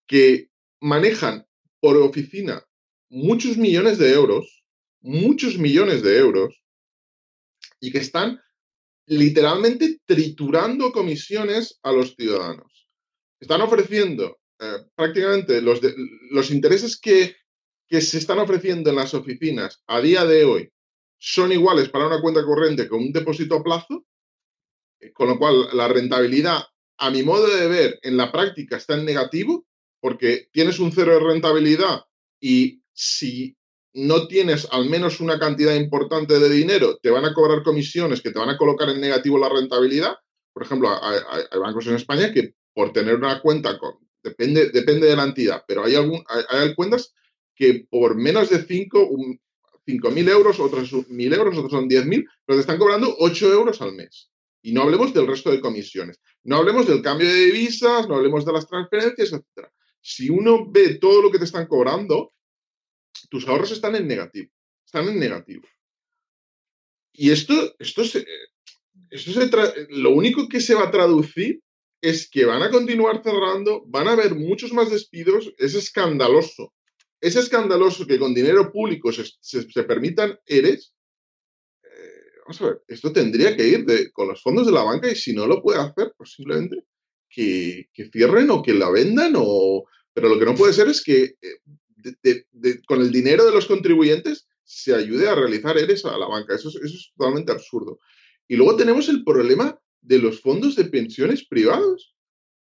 [0.06, 0.48] que
[0.80, 1.46] manejan
[1.80, 2.64] por oficina
[3.10, 4.64] muchos millones de euros,
[5.00, 6.62] muchos millones de euros,
[7.80, 8.40] y que están
[9.06, 12.88] literalmente triturando comisiones a los ciudadanos.
[13.40, 15.80] Están ofreciendo eh, prácticamente los,
[16.30, 17.34] los intereses que,
[17.90, 20.72] se están ofreciendo en las oficinas a día de hoy
[21.18, 24.06] son iguales para una cuenta corriente que un depósito a plazo,
[25.00, 26.62] eh, con lo cual la rentabilidad,
[26.98, 29.66] a mi modo de ver, en la práctica está en negativo,
[30.00, 32.04] porque tienes un cero de rentabilidad
[32.40, 33.56] y si
[33.92, 38.30] no tienes al menos una cantidad importante de dinero, te van a cobrar comisiones que
[38.30, 40.16] te van a colocar en negativo la rentabilidad.
[40.52, 41.20] Por ejemplo, hay,
[41.58, 45.84] bancos en España que por tener una cuenta, con, depende, depende de la entidad, pero
[45.84, 47.14] hay, algún, hay, cuentas
[47.60, 49.10] que por menos de 5,
[49.86, 53.92] 5.000 euros, otros 1.000 euros, otros son 10.000, pero te están cobrando 8 euros al
[53.92, 54.30] mes.
[54.62, 56.18] Y no hablemos del resto de comisiones.
[56.42, 59.68] No hablemos del cambio de divisas, no hablemos de las transferencias, etc.
[60.00, 62.32] Si uno ve todo lo que te están cobrando,
[63.28, 64.50] tus ahorros están en negativo.
[64.86, 65.68] Están en negativo.
[67.12, 68.24] Y esto, esto, se,
[69.10, 69.32] esto
[69.90, 71.60] lo único que se va a traducir
[72.00, 75.52] es que van a continuar cerrando, van a haber muchos más despidos.
[75.58, 76.72] Es escandaloso.
[77.20, 80.94] Es escandaloso que con dinero público se, permitan ERES.
[81.82, 81.88] Eh,
[82.46, 85.34] vamos a ver, esto tendría que ir con los fondos de la banca y si
[85.34, 86.84] no lo puede hacer, pues simplemente
[87.28, 89.84] que, que cierren o que la vendan o...
[90.12, 92.44] Pero lo que no puede ser es que eh,
[92.86, 96.54] con el dinero de los contribuyentes se ayude a realizar ERES a la banca.
[96.54, 97.98] Eso es, totalmente absurdo.
[98.48, 102.14] Y luego tenemos el problema de los fondos de pensiones privados.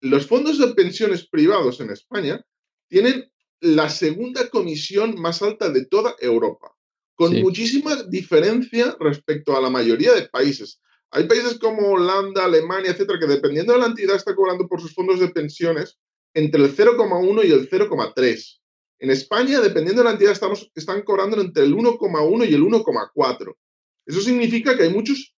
[0.01, 2.45] Los fondos de pensiones privados en España
[2.89, 3.31] tienen
[3.65, 6.77] la segunda comisión más alta de toda Europa,
[7.15, 10.83] con muchísima diferencia respecto a la mayoría de países.
[11.11, 14.93] Hay países como Holanda, Alemania, etcétera, que dependiendo de la entidad está cobrando por sus
[14.93, 15.99] fondos de pensiones
[16.35, 18.61] entre el 0,1 y el 0,3.
[18.99, 23.57] En España, dependiendo de la entidad, estamos, están cobrando entre el 1,1 y el 1,4.
[24.05, 25.35] Eso significa que hay muchos,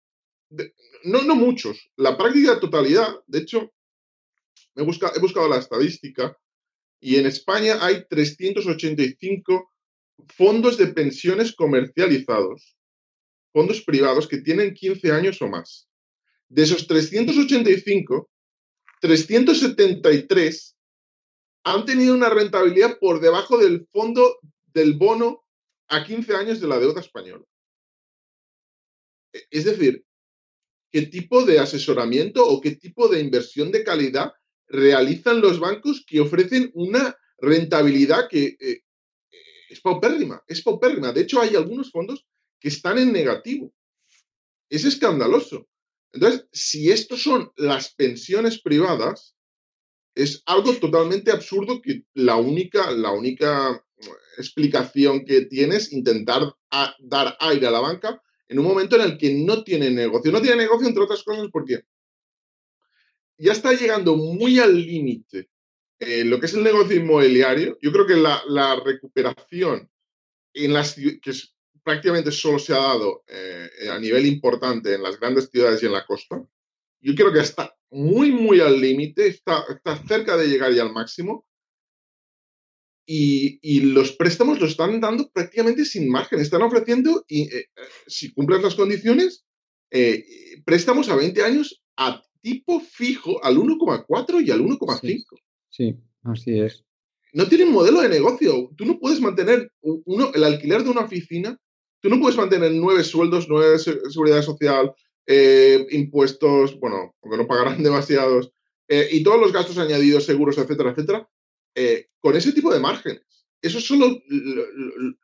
[1.03, 3.71] no, no muchos, la práctica totalidad, de hecho,
[4.75, 6.35] he buscado la estadística
[6.99, 9.71] y en España hay 385
[10.35, 12.77] fondos de pensiones comercializados,
[13.51, 15.87] fondos privados que tienen 15 años o más.
[16.47, 18.29] De esos 385,
[19.01, 20.75] 373
[21.63, 25.43] han tenido una rentabilidad por debajo del fondo del bono
[25.87, 27.43] a 15 años de la deuda española.
[29.33, 30.05] E, es decir,
[30.91, 34.33] ¿qué tipo de asesoramiento o qué tipo de inversión de calidad
[34.67, 38.81] realizan los bancos que ofrecen una rentabilidad que eh,
[39.69, 40.43] es paupérrima?
[40.47, 41.11] Es paupérrima.
[41.11, 42.25] De hecho, hay algunos fondos
[42.59, 43.73] que están en negativo.
[44.69, 45.67] Es escandaloso.
[46.11, 49.35] Entonces, si estos son las pensiones privadas,
[50.15, 53.83] es algo totalmente absurdo que la única, la única
[54.37, 56.55] explicación que tiene es intentar
[56.99, 60.31] dar aire a la banca en un momento en el que no tiene negocio.
[60.31, 61.81] No tiene negocio, entre otras cosas, porque
[63.37, 65.49] ya está llegando muy al límite
[65.99, 67.77] eh, lo que es el negocio inmobiliario.
[67.81, 69.89] Yo creo que la, recuperación
[70.53, 71.31] en las que
[71.83, 75.93] prácticamente solo se ha dado eh, a nivel importante en las grandes ciudades y en
[75.93, 76.43] la costa,
[76.99, 80.91] yo creo que está muy, muy al límite, está, está cerca de llegar ya al
[80.91, 81.45] máximo.
[83.07, 86.39] Y, los préstamos lo están dando prácticamente sin margen.
[86.39, 87.67] Están ofreciendo, y, eh,
[88.07, 89.45] si cumples las condiciones,
[89.91, 90.25] eh,
[90.65, 95.23] préstamos a 20 años a tipo fijo al 1,4 y al 1,5.
[95.71, 96.85] Sí, así es.
[97.33, 98.69] No tienen modelo de negocio.
[98.77, 101.59] Tú no puedes mantener uno, el alquiler de una oficina,
[102.01, 104.93] tú no puedes mantener nueve sueldos, nueve seguridad social,
[105.25, 108.51] eh, impuestos, bueno, porque no pagarán demasiados,
[108.87, 111.27] y todos los gastos añadidos, seguros, etcétera, etcétera,
[111.73, 113.23] eh, con ese tipo de márgenes.
[113.59, 114.21] Eso solo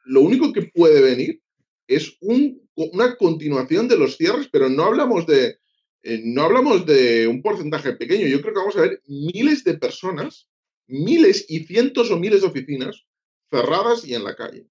[0.06, 1.40] lo, único que puede venir
[1.88, 5.62] es una continuación de los cierres, pero no hablamos de
[6.04, 8.28] eh, no hablamos de un porcentaje pequeño.
[8.28, 10.50] Yo creo que vamos a ver miles de personas,
[10.88, 13.06] miles y cientos o miles de oficinas
[13.50, 14.68] cerradas y en la calle.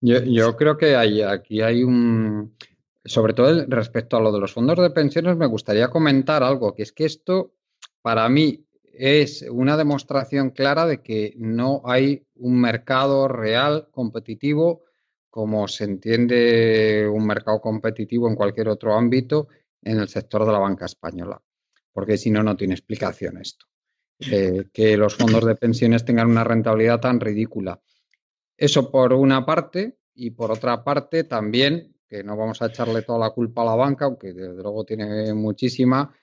[0.00, 2.56] Yo, creo que hay, aquí hay un,
[3.04, 6.82] sobre todo respecto a lo de los fondos de pensiones, me gustaría comentar algo, que
[6.82, 7.54] es que esto,
[8.02, 14.82] para mí, es una demostración clara de que no hay un mercado real competitivo
[15.32, 19.48] como se entiende un mercado competitivo en cualquier otro ámbito
[19.80, 21.40] en el sector de la banca española,
[21.90, 23.64] porque si no, no tiene explicación esto.
[24.30, 27.80] Eh, que los fondos de pensiones tengan una rentabilidad tan ridícula.
[28.58, 33.18] Eso por una parte, y por otra parte también, que no vamos a echarle toda
[33.18, 36.14] la culpa a la banca, aunque desde luego tiene muchísima,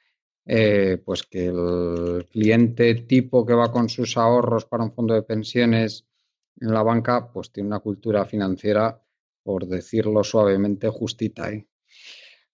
[0.45, 5.23] eh, pues que el cliente tipo que va con sus ahorros para un fondo de
[5.23, 6.05] pensiones
[6.61, 9.01] en la banca, pues tiene una cultura financiera,
[9.43, 11.51] por decirlo suavemente, justita.
[11.51, 11.67] ¿eh?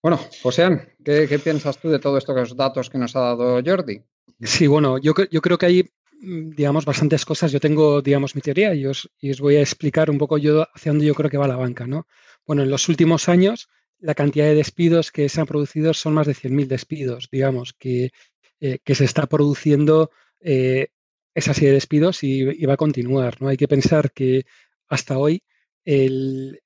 [0.02, 4.04] Bueno, José, ¿qué, piensas tú de todos estos datos que nos ha dado Jordi?
[4.42, 5.90] Sí, bueno, yo, creo que hay,
[6.22, 7.52] mm, digamos, bastantes cosas.
[7.52, 11.06] Yo tengo, digamos, mi teoría y os, voy a explicar un poco yo hacia dónde
[11.06, 12.08] yo creo que va la banca, ¿no?
[12.46, 16.28] Bueno, en los últimos años la cantidad de despidos que se han producido son más
[16.28, 18.12] de 100.000 despidos, digamos, que,
[18.60, 20.90] eh, que, se está produciendo eh,
[21.36, 23.42] esa serie de despidos y, va a continuar.
[23.42, 23.50] ¿no?
[23.50, 24.46] Hay que pensar que
[24.88, 25.44] hasta hoy
[25.84, 26.60] el,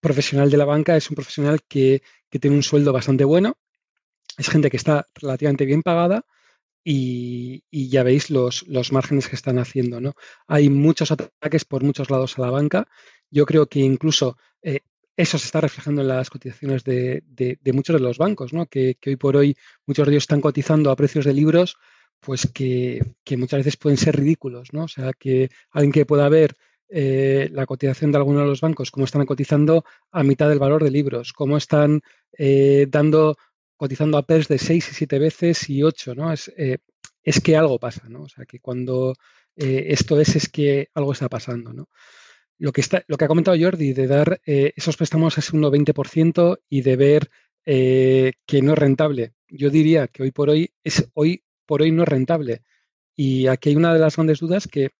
[0.00, 3.56] profesional de la banca es un profesional que, tiene un sueldo bastante bueno,
[4.36, 6.26] es gente que está relativamente bien pagada
[6.84, 10.00] y, ya veis los, márgenes que están haciendo.
[10.00, 10.14] ¿no?
[10.46, 12.86] Hay muchos ataques por muchos lados a la banca.
[13.30, 14.80] Yo creo que incluso eh,
[15.18, 17.22] eso se está reflejando en las cotizaciones de,
[17.72, 18.66] muchos de los bancos, ¿no?
[18.66, 21.76] Que, hoy por hoy muchos de ellos están cotizando a precios de libros,
[22.20, 23.02] pues que,
[23.36, 24.84] muchas veces pueden ser ridículos, ¿no?
[24.84, 26.56] O sea, que alguien que pueda ver
[26.88, 30.82] eh, la cotización de alguno de los bancos, cómo están cotizando a mitad del valor
[30.82, 32.00] de libros, cómo están
[32.36, 33.36] eh, dando,
[33.76, 36.32] cotizando a PERS de 6 y 7 veces y 8, ¿no?
[36.32, 36.78] Es, eh,
[37.22, 38.22] es que algo pasa, ¿no?
[38.22, 39.14] O sea, que cuando
[39.56, 41.88] esto es, es que algo está pasando, ¿no?
[42.58, 46.60] lo que, está, lo que ha comentado Jordi, de dar esos préstamos a ese 1,20%
[46.68, 47.30] y de ver
[47.64, 49.32] que no es rentable.
[49.48, 52.62] Yo diría que hoy por hoy es hoy por hoy no es rentable.
[53.14, 54.90] Y aquí hay una de las grandes dudas que,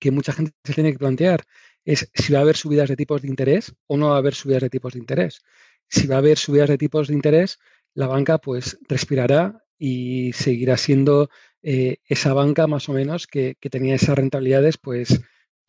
[0.00, 1.44] que mucha gente se tiene que plantear.
[1.84, 4.34] Es si va a haber subidas de tipos de interés o no va a haber
[4.34, 5.42] subidas de tipos de interés.
[5.88, 7.58] Si va a haber subidas de tipos de interés,
[7.94, 11.28] la banca pues respirará y seguirá siendo
[11.62, 15.20] eh, esa banca más o menos que, que tenía esas rentabilidades pues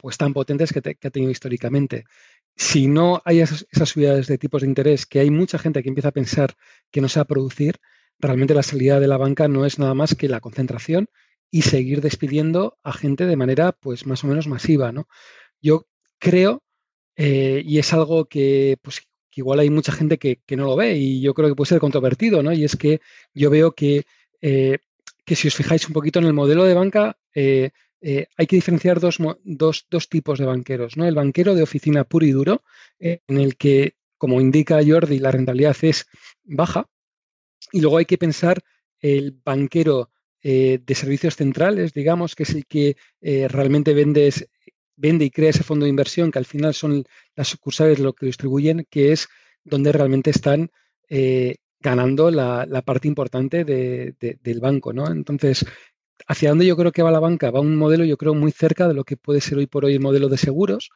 [0.04, 2.04] pues tan potentes que, ha tenido históricamente.
[2.58, 6.10] Si no hay esas, subidas de tipos de interés, que hay mucha gente que empieza
[6.10, 6.56] a pensar
[6.92, 7.80] que no se va a producir,
[8.20, 11.08] realmente la salida de la banca no es nada más que la concentración
[11.54, 14.92] y seguir despidiendo a gente de manera pues más o menos masiva.
[14.92, 15.08] ¿no?
[15.62, 15.86] Yo
[16.18, 16.64] creo,
[17.16, 19.04] eh, y es algo que, pues,
[19.36, 22.42] igual hay mucha gente que, no lo ve y yo creo que puede ser controvertido,
[22.42, 22.54] ¿no?
[22.54, 23.02] y es que
[23.36, 24.04] yo veo que,
[24.42, 24.80] eh,
[25.26, 27.70] que si os fijáis un poquito en el modelo de banca, eh,
[28.02, 29.20] hay que diferenciar dos,
[30.10, 31.06] tipos de banqueros, ¿no?
[31.06, 32.64] El banquero de oficina puro y duro,
[33.00, 36.08] en el que, como indica Jordi, la rentabilidad es
[36.44, 36.90] baja,
[37.72, 38.62] y luego hay que pensar
[39.00, 40.10] el banquero
[40.42, 42.98] eh, de servicios centrales, digamos, que es el que
[43.50, 44.34] realmente vende,
[44.96, 47.04] vende y crea ese fondo de inversión, que al final son
[47.36, 49.28] las sucursales lo que distribuyen, que es
[49.64, 50.70] donde realmente están
[51.80, 55.08] ganando la, parte importante del banco, ¿no?
[55.08, 55.66] Entonces,
[56.28, 58.88] hacia dónde yo creo que va la banca, va un modelo yo creo muy cerca
[58.88, 60.90] de lo que puede ser hoy por hoy el modelo de seguros,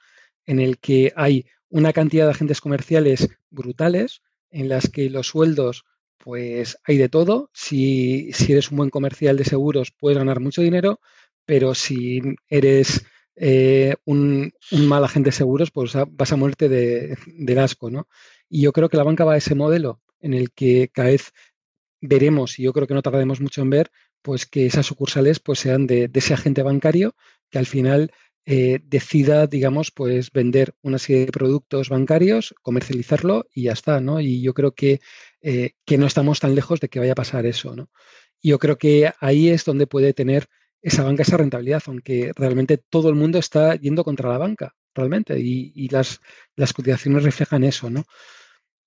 [0.46, 5.84] en el que hay una cantidad de agentes comerciales brutales, en las que los sueldos,
[6.18, 7.50] pues hay de todo.
[7.54, 11.00] Si, eres un buen comercial de seguros, puedes ganar mucho dinero,
[11.46, 13.06] pero si eres
[13.36, 18.08] eh, un, mal agente de seguros, pues vas a muerte de, asco, ¿no?
[18.50, 21.34] Y yo creo que la banca va a ese modelo en el que cada vez
[22.02, 23.92] veremos, y yo creo que no tardaremos mucho en ver,
[24.22, 27.16] pues que esas sucursales pues sean de, ese agente bancario
[27.50, 28.12] que al final
[28.46, 34.22] eh, decida, digamos, pues vender una serie de productos bancarios, comercializarlo y ya está, ¿no?
[34.22, 35.02] Y yo creo que,
[35.42, 37.90] eh, que no estamos tan lejos de que vaya a pasar eso, ¿no?
[38.42, 40.48] Yo creo que ahí es donde puede tener
[40.82, 45.40] esa banca esa rentabilidad, aunque realmente todo el mundo está yendo contra la banca, realmente,
[45.40, 46.20] y, las,
[46.74, 48.06] cotizaciones reflejan eso, ¿no?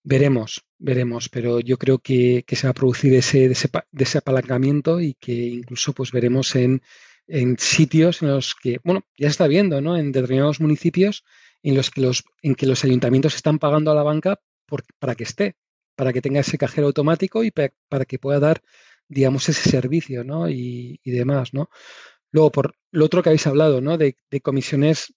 [0.02, 5.32] Veremos, veremos, pero yo creo que, se va a producir ese, ese, apalancamiento y que
[5.32, 6.82] incluso pues veremos en,
[7.26, 9.96] en sitios en los que, bueno, ya está viendo, ¿no?
[9.96, 11.24] En determinados municipios
[11.62, 14.40] en los que los, en que los ayuntamientos están pagando a la banca
[14.98, 15.56] para que esté,
[16.00, 18.62] para que tenga ese cajero automático y para, que pueda dar,
[19.06, 20.48] digamos, ese servicio, ¿no?
[20.48, 21.68] Y, demás, ¿no?
[22.30, 23.98] Luego, por lo otro que habéis hablado, ¿no?
[23.98, 25.12] De, comisiones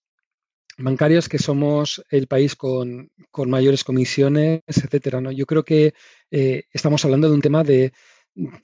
[0.78, 3.10] bancarias, que somos el país con,
[3.48, 5.32] mayores comisiones, etcétera, ¿no?
[5.32, 5.94] Yo creo que
[6.32, 7.94] eh, estamos hablando de un tema de,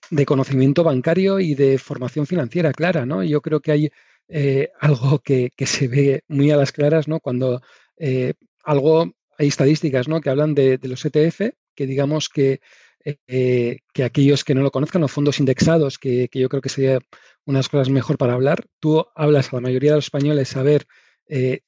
[0.09, 3.23] de conocimiento bancario y de formación financiera clara, ¿no?
[3.23, 3.89] Yo creo que hay
[4.27, 7.21] eh, algo que, se ve muy a las claras, ¿no?
[7.21, 7.61] Cuando
[7.95, 8.33] eh,
[8.65, 10.19] algo, hay estadísticas, ¿no?
[10.19, 12.59] Que hablan de, los ETF, que digamos que,
[13.05, 16.99] eh, que aquellos que no lo conozcan, los fondos indexados, que, yo creo que sería
[17.45, 20.85] unas cosas mejor para hablar, tú hablas a la mayoría de los españoles a ver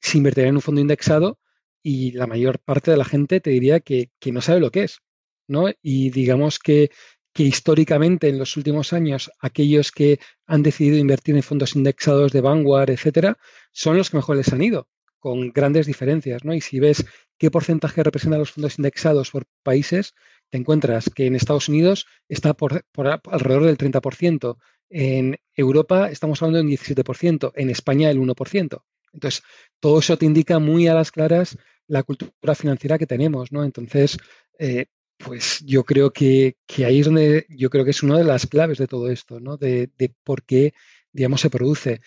[0.00, 1.38] si invertirían en un fondo indexado
[1.82, 4.82] y la mayor parte de la gente te diría que, que no sabe lo que
[4.82, 4.98] es,
[5.46, 5.70] ¿no?
[5.80, 6.90] Y digamos que
[7.32, 12.42] que históricamente en los últimos años aquellos que han decidido invertir en fondos indexados de
[12.42, 13.38] Vanguard, etcétera,
[13.72, 14.88] son los que mejor les han ido,
[15.18, 16.52] con grandes diferencias, ¿no?
[16.52, 17.06] Y si ves
[17.42, 20.14] qué porcentaje representan los fondos indexados por países,
[20.48, 22.84] te encuentras que en Estados Unidos está por,
[23.28, 24.58] alrededor del 30%,
[24.90, 28.84] en Europa estamos hablando de un 17%, en España el 1%.
[29.12, 29.42] Entonces,
[29.80, 33.64] todo eso te indica muy a las claras la cultura financiera que tenemos, ¿no?
[33.64, 34.18] Entonces,
[34.60, 34.86] eh,
[35.18, 36.54] pues yo creo que,
[36.86, 39.56] ahí es donde yo creo que es una de las claves de todo esto, ¿no?
[39.56, 39.90] De,
[40.22, 40.74] por qué,
[41.12, 42.02] digamos, se produce.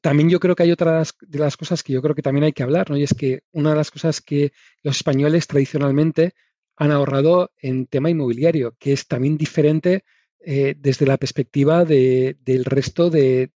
[0.00, 2.52] También yo creo que hay otras de las cosas que yo creo que también hay
[2.52, 2.96] que hablar, ¿no?
[2.96, 6.34] Y es que una de las cosas que los españoles tradicionalmente
[6.76, 10.04] han ahorrado en tema inmobiliario, que es también diferente
[10.40, 13.50] eh, desde la perspectiva del resto de,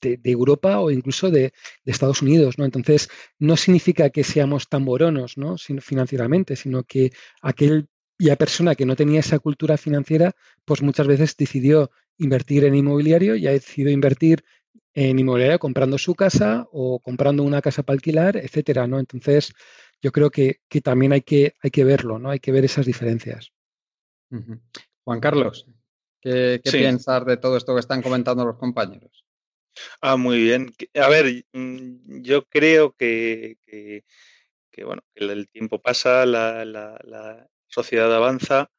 [0.00, 1.52] de, Europa o incluso de,
[1.84, 2.64] Estados Unidos, ¿no?
[2.64, 3.08] Entonces,
[3.38, 5.56] no significa que seamos tan boronos, ¿no?
[5.80, 7.12] financieramente, sino que
[7.42, 10.34] aquella persona que no tenía esa cultura financiera,
[10.64, 14.44] pues muchas veces decidió invertir en inmobiliario y ha decidido invertir
[14.96, 18.98] en inmobiliario comprando su casa o comprando una casa para alquilar, etcétera, ¿no?
[18.98, 19.52] Entonces,
[20.00, 22.30] yo creo que, también hay que, hay que verlo, ¿no?
[22.30, 23.52] Hay que ver esas diferencias.
[25.04, 25.66] Juan Carlos,
[26.22, 29.26] ¿qué, piensas de todo esto que están comentando los compañeros?
[30.00, 30.72] Ah, muy bien.
[30.94, 33.58] A ver, mm, yo creo que,
[34.82, 38.70] bueno, que el tiempo pasa, la, la, sociedad avanza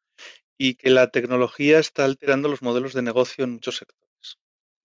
[0.57, 4.06] y que la tecnología está alterando los modelos de negocio en muchos sectores.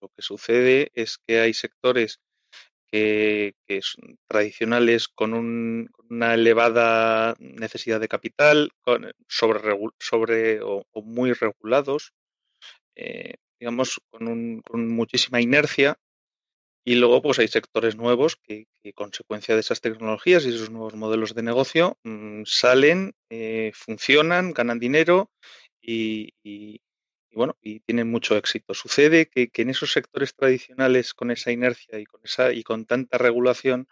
[0.03, 2.21] Lo que sucede es que hay sectores
[2.91, 8.71] que, son tradicionales con, una elevada necesidad de capital,
[9.29, 12.13] sobre, o, muy regulados,
[12.97, 15.97] eh, digamos, con, muchísima inercia.
[16.85, 21.33] Y luego, pues hay sectores nuevos que, consecuencia de esas tecnologías y esos nuevos modelos
[21.35, 25.31] de negocio, mm, salen, eh, funcionan, ganan dinero
[25.81, 26.35] y,
[27.35, 28.75] bueno, y tienen mucho éxito.
[28.75, 33.19] Sucede que, en esos sectores tradicionales, con esa inercia y con esa y con tanta
[33.19, 33.89] regulación,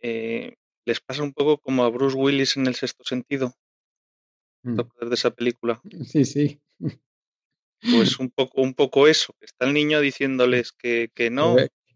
[0.00, 3.54] eh, les pasa un poco como a Bruce Willis en el sexto sentido.
[4.62, 4.80] Mm.
[5.08, 5.80] de esa película?
[6.06, 6.60] Sí, sí.
[7.80, 11.54] Pues un poco, un poco eso, que está el niño diciéndoles que, que no,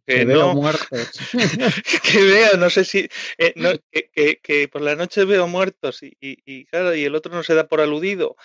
[0.09, 1.11] que, no, muertos.
[2.03, 3.55] que veo, no sé si, eh,
[4.13, 7.55] que, que, por la noche veo muertos y, y, claro, y el otro no se
[7.55, 8.37] da por aludido.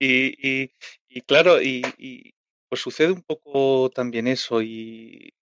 [0.00, 0.72] Y, y
[1.26, 1.82] claro, y,
[2.68, 5.32] pues sucede un poco también eso, y,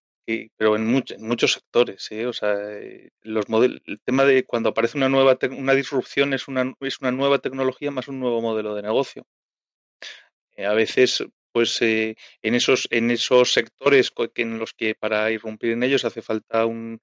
[0.57, 2.27] pero en, en muchos sectores, ¿eh?
[2.27, 6.49] o sea, eh, los modelos, el tema de cuando aparece una nueva, una disrupción es
[6.49, 9.27] una, es una nueva tecnología más un nuevo modelo de negocio.
[10.59, 15.83] a veces pues eh, en esos en esos sectores en los que para irrumpir en
[15.83, 17.01] ellos hace falta un,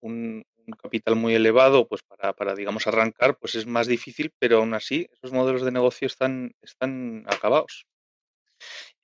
[0.00, 0.44] un,
[0.82, 5.08] capital muy elevado pues para, para, digamos arrancar pues es más difícil pero aún así
[5.12, 7.86] esos modelos de negocio están están acabados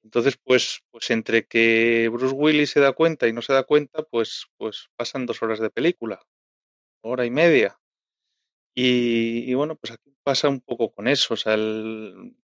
[0.02, 4.02] entonces pues pues entre que Bruce Willis se da cuenta y no se da cuenta
[4.04, 6.20] pues pues pasan dos horas de película
[7.02, 7.78] hora y media.
[8.80, 11.56] Y, bueno, pues aquí pasa un poco con eso, o sea,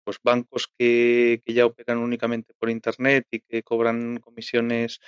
[0.02, 5.00] pues bancos que, ya operan únicamente por Internet y que cobran comisiones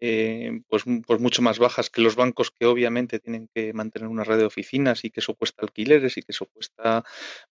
[0.00, 4.24] eh, pues, pues mucho más bajas que los bancos que obviamente tienen que mantener una
[4.24, 7.04] red de oficinas y que eso cuesta alquileres y que eso cuesta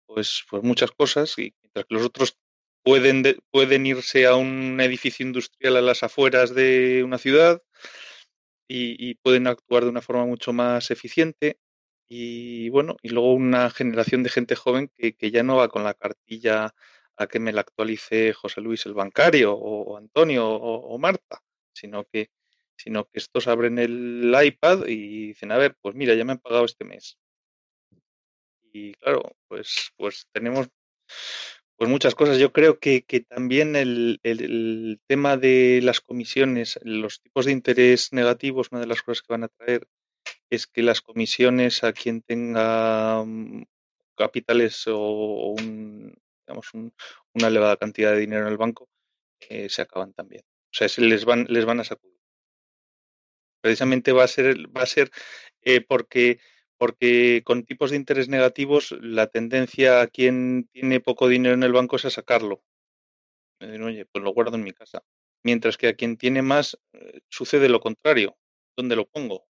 [0.07, 2.37] pues, pues muchas cosas, y mientras que los otros
[2.87, 7.61] pueden, pueden irse a un edificio industrial a las afueras de una ciudad,
[8.69, 11.59] y, pueden actuar de una forma mucho más eficiente.
[12.09, 15.95] Y bueno, y luego una generación de gente joven que, ya no va con la
[15.95, 16.75] cartilla
[17.17, 22.31] a que me la actualice José Luis el bancario o, Antonio o, Marta, sino que,
[22.77, 26.39] sino que estos abren el iPad y dicen, a ver, pues mira, ya me han
[26.39, 27.19] pagado este mes.
[28.73, 30.69] Y claro, pues, pues tenemos
[31.77, 32.39] pues muchas cosas.
[32.39, 38.81] Yo creo que, también el, tema de las comisiones, los tipos de interés negativos, una
[38.81, 39.87] de las cosas que van a traer
[40.51, 43.65] es que las comisiones a quien tenga mm,
[44.17, 46.71] capitales o, digamos
[47.35, 48.89] una elevada cantidad de dinero en el banco
[49.49, 50.43] eh, se acaban también.
[50.43, 52.17] O sea, se les van, les van a sacudir.
[53.61, 55.11] Precisamente va a ser, va a ser
[55.63, 56.39] eh, porque
[56.79, 61.73] porque con tipos de interés negativos la tendencia a quien tiene poco dinero en el
[61.73, 62.63] banco es a sacarlo.
[63.61, 65.03] Oye, pues lo guardo en mi casa.
[65.43, 68.37] Mientras que a quien tiene más eh, sucede lo contrario.
[68.77, 69.47] ¿Dónde lo pongo?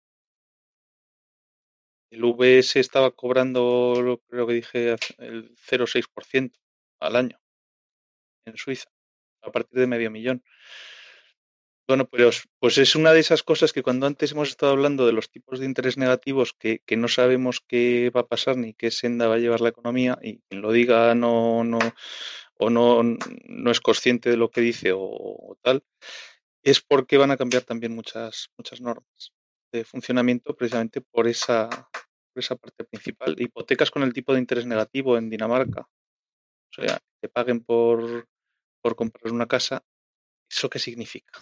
[2.11, 6.51] El VS estaba cobrando, creo que dije, el 0,6%
[6.99, 7.39] al año
[8.45, 8.89] en Suiza,
[9.41, 10.43] a partir de medio millón.
[11.85, 15.11] Bueno, pues, pues es una de esas cosas que cuando antes hemos estado hablando de
[15.11, 19.27] los tipos de interés negativos que, no sabemos qué va a pasar ni qué senda
[19.27, 21.79] va a llevar la economía y quien lo diga no, no
[22.55, 25.83] o no, no es consciente de lo que dice o, tal,
[26.63, 29.33] es porque van a cambiar también muchas, muchas normas
[29.73, 33.35] de funcionamiento precisamente por esa, por esa parte principal.
[33.37, 35.81] Hipotecas con el tipo de interés negativo en Dinamarca.
[35.81, 38.27] O sea, que paguen por,
[38.81, 39.83] por comprar una casa
[40.55, 41.39] ¿Eso qué significa?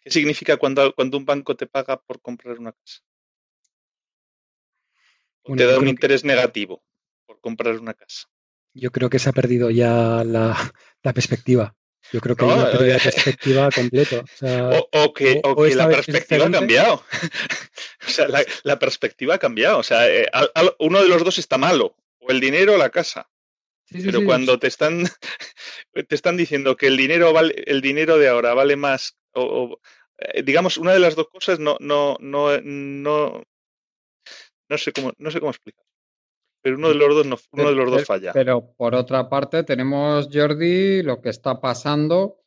[0.00, 3.02] ¿Qué significa cuando, cuando un banco te paga por comprar una casa?
[5.42, 6.82] O te da un interés negativo
[7.26, 8.28] por comprar una casa.
[8.72, 10.56] Yo creo que se ha perdido ya la,
[11.14, 11.76] perspectiva.
[12.12, 14.24] Yo creo que hay una pérdida de perspectiva completo.
[14.92, 15.42] O, que,
[15.74, 17.04] la perspectiva ha cambiado.
[18.06, 18.26] o sea,
[18.62, 19.78] la, perspectiva ha cambiado.
[19.78, 20.26] O sea, eh,
[20.78, 21.94] uno de los dos está malo.
[22.20, 23.28] O el dinero o la casa.
[23.92, 25.04] Pero cuando te están
[26.08, 29.78] te están diciendo que el dinero vale, el dinero de ahora vale más, o,
[30.18, 33.42] eh, digamos, una de las dos cosas no, no, no, no,
[34.68, 35.84] no sé cómo, no sé cómo explicar.
[36.62, 38.32] Pero uno de los dos no, uno de los dos falla.
[38.32, 42.40] Pero por otra parte tenemos, Jordi, lo que está pasando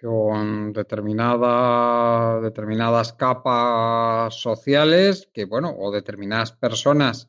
[0.00, 7.28] con determinada, determinadas capas sociales que, bueno, o determinadas personas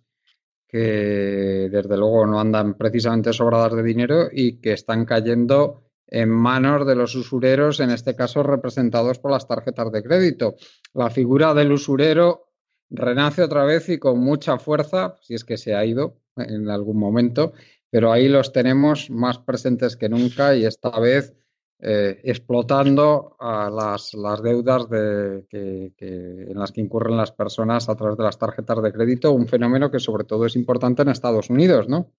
[0.72, 6.88] que desde luego no andan precisamente sobradas de dinero y que están cayendo en manos
[6.88, 10.56] de los usureros, en este caso representados por las tarjetas de crédito.
[10.94, 12.54] La figura del usurero
[12.90, 16.98] renace otra vez y con mucha fuerza, si es que se ha ido en algún
[16.98, 17.52] momento,
[17.90, 21.34] pero ahí los tenemos más presentes que nunca y esta vez
[21.84, 24.12] eh, explotando las,
[24.44, 29.32] deudas de, en las que incurren las personas a través de las tarjetas de crédito,
[29.32, 32.14] un fenómeno que sobre todo es importante en Estados Unidos, ¿no?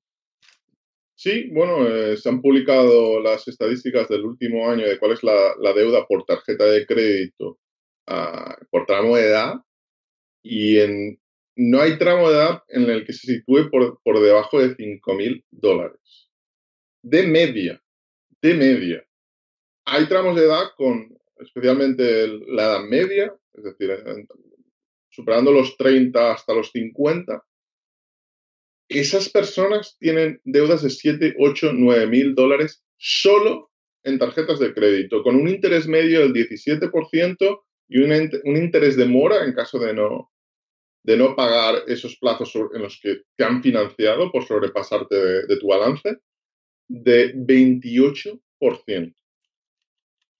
[1.14, 5.72] Sí, bueno, eh, se han publicado las estadísticas del último año de cuál es la,
[5.72, 7.60] deuda por tarjeta de crédito
[8.08, 9.54] ah, por tramo de edad
[10.42, 10.78] y
[11.54, 15.44] no hay tramo de edad en el que se sitúe por, por debajo de 5.000
[15.52, 16.32] dólares.
[17.04, 17.80] De media,
[18.40, 19.06] de media
[19.92, 23.90] hay tramos de edad con especialmente la edad media, es decir,
[25.10, 27.44] superando los 30 hasta los 50.
[28.88, 33.70] Esas personas tienen deudas de 7, 8, 9 mil dólares solo
[34.02, 39.44] en tarjetas de crédito, con un interés medio del 17% y un, interés de mora
[39.44, 40.32] en caso de no,
[41.04, 45.68] de no pagar esos plazos en los que te han financiado por sobrepasarte de, tu
[45.68, 46.16] balance,
[46.88, 49.14] de 28%.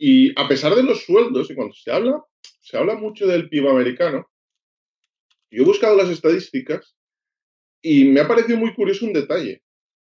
[0.05, 2.21] Y a pesar de los sueldos, y cuando se habla,
[2.61, 4.29] se habla mucho del PIB americano,
[5.49, 6.97] yo he buscado las estadísticas
[7.81, 9.63] y me ha parecido muy curioso un detalle.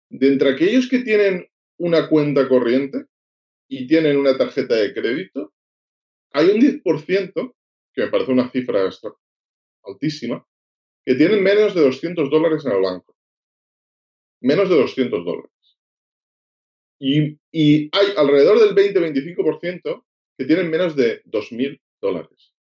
[0.09, 3.05] De entre aquellos que tienen una cuenta corriente
[3.68, 5.55] y tienen una tarjeta de crédito,
[6.32, 7.55] hay un 10%,
[7.92, 8.90] que me parece una cifra
[9.84, 10.45] altísima,
[11.07, 13.16] que tienen menos de 200 dólares en el banco.
[14.40, 15.54] Menos de 200 dólares.
[16.99, 20.05] Y, hay alrededor del 20-25%
[20.38, 22.55] que tienen menos de 2.000 dólares.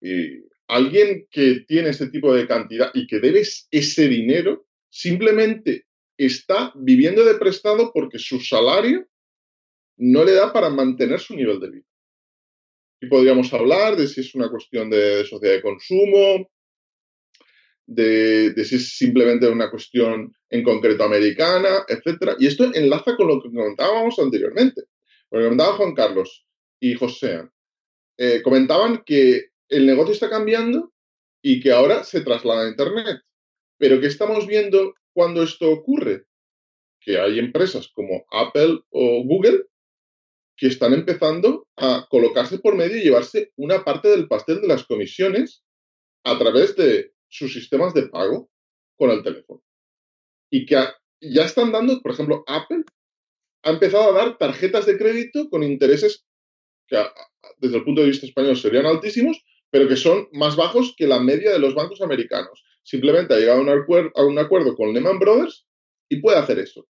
[0.00, 6.72] Y alguien que tiene ese tipo de cantidad y que debe ese dinero, simplemente está
[6.76, 9.06] viviendo de prestado porque su salario
[9.98, 11.86] no le da para mantener su nivel de vida.
[13.00, 16.50] Y podríamos hablar de si es una cuestión de sociedad de consumo,
[17.86, 22.36] de, si es simplemente una cuestión en concreto americana, etcétera.
[22.38, 24.82] Y esto enlaza con lo que comentábamos anteriormente.
[25.30, 26.46] Lo que comentaba Juan Carlos
[26.80, 27.48] y José.
[28.18, 30.92] eh, comentaban que el negocio está cambiando
[31.42, 33.20] y que ahora se traslada a Internet.
[33.78, 36.24] Pero ¿qué estamos viendo cuando esto ocurre?
[37.00, 39.64] Que hay empresas como Apple o Google
[40.56, 44.84] que están empezando a colocarse por medio y llevarse una parte del pastel de las
[44.84, 45.62] comisiones
[46.24, 48.50] a través de sus sistemas de pago
[48.96, 49.62] con el teléfono.
[50.50, 50.76] Y que
[51.20, 52.84] ya están dando, por ejemplo, Apple
[53.62, 56.24] ha empezado a dar tarjetas de crédito con intereses
[56.86, 56.96] que
[57.58, 61.20] desde el punto de vista español serían altísimos, pero que son más bajos que la
[61.20, 62.64] media de los bancos americanos.
[62.82, 65.66] Simplemente ha llegado a un, acuerdo, con Lehman Brothers
[66.08, 66.86] y puede hacer eso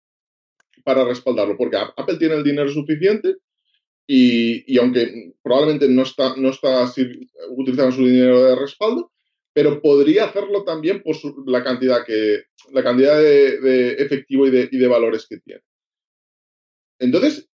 [0.84, 3.36] para respaldarlo, porque Apple tiene el dinero suficiente
[4.06, 6.92] y, aunque probablemente no está, no está
[7.50, 9.13] utilizando su dinero de respaldo,
[9.54, 11.16] pero podría hacerlo también por
[11.48, 12.42] la cantidad, que,
[12.72, 15.62] la cantidad de, efectivo y de, valores que tiene.
[16.98, 17.48] Entonces,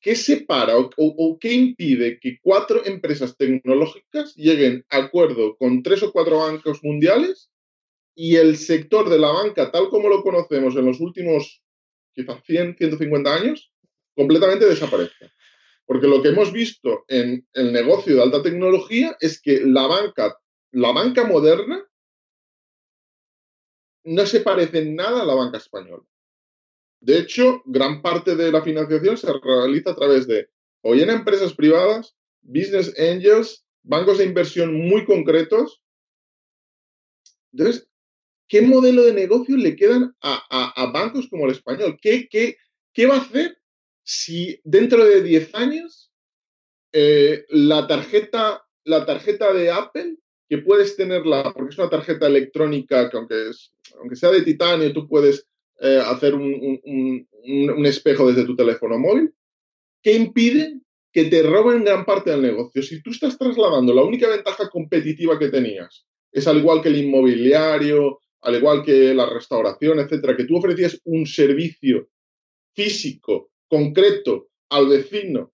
[0.00, 6.12] ¿qué separa o, qué impide que cuatro empresas tecnológicas lleguen a acuerdo con tres o
[6.12, 7.50] cuatro bancos mundiales
[8.14, 11.62] y el sector de la banca, tal como lo conocemos en los últimos
[12.14, 13.72] quizás 100, 150 años,
[14.14, 15.32] completamente desaparezca?
[15.86, 20.38] Porque lo que hemos visto en el negocio de alta tecnología es que la banca,
[20.70, 21.84] la banca moderna
[24.04, 26.02] no se parece en nada a la banca española.
[27.00, 30.48] De hecho, gran parte de la financiación se realiza a través de
[30.82, 35.82] o bien empresas privadas, business angels, bancos de inversión muy concretos.
[37.52, 37.88] Entonces,
[38.48, 41.98] ¿qué modelo de negocio le quedan a, bancos como el español?
[42.00, 43.58] ¿Qué, qué, va a hacer
[44.02, 46.12] si dentro de 10 años
[46.92, 50.16] eh, la, tarjeta, la tarjeta de Apple,
[50.48, 54.92] que puedes tenerla, porque es una tarjeta electrónica que aunque, es, aunque sea de titanio,
[54.92, 55.46] tú puedes
[55.80, 57.26] eh, hacer un,
[57.86, 59.32] espejo desde tu teléfono móvil,
[60.02, 60.80] ¿qué impide
[61.12, 62.82] que te roben gran parte del negocio?
[62.82, 66.96] Si tú estás trasladando la única ventaja competitiva que tenías, es al igual que el
[66.96, 72.08] inmobiliario, al igual que la restauración, etcétera, que tú ofrecías un servicio
[72.74, 75.50] físico, concreto, al vecino,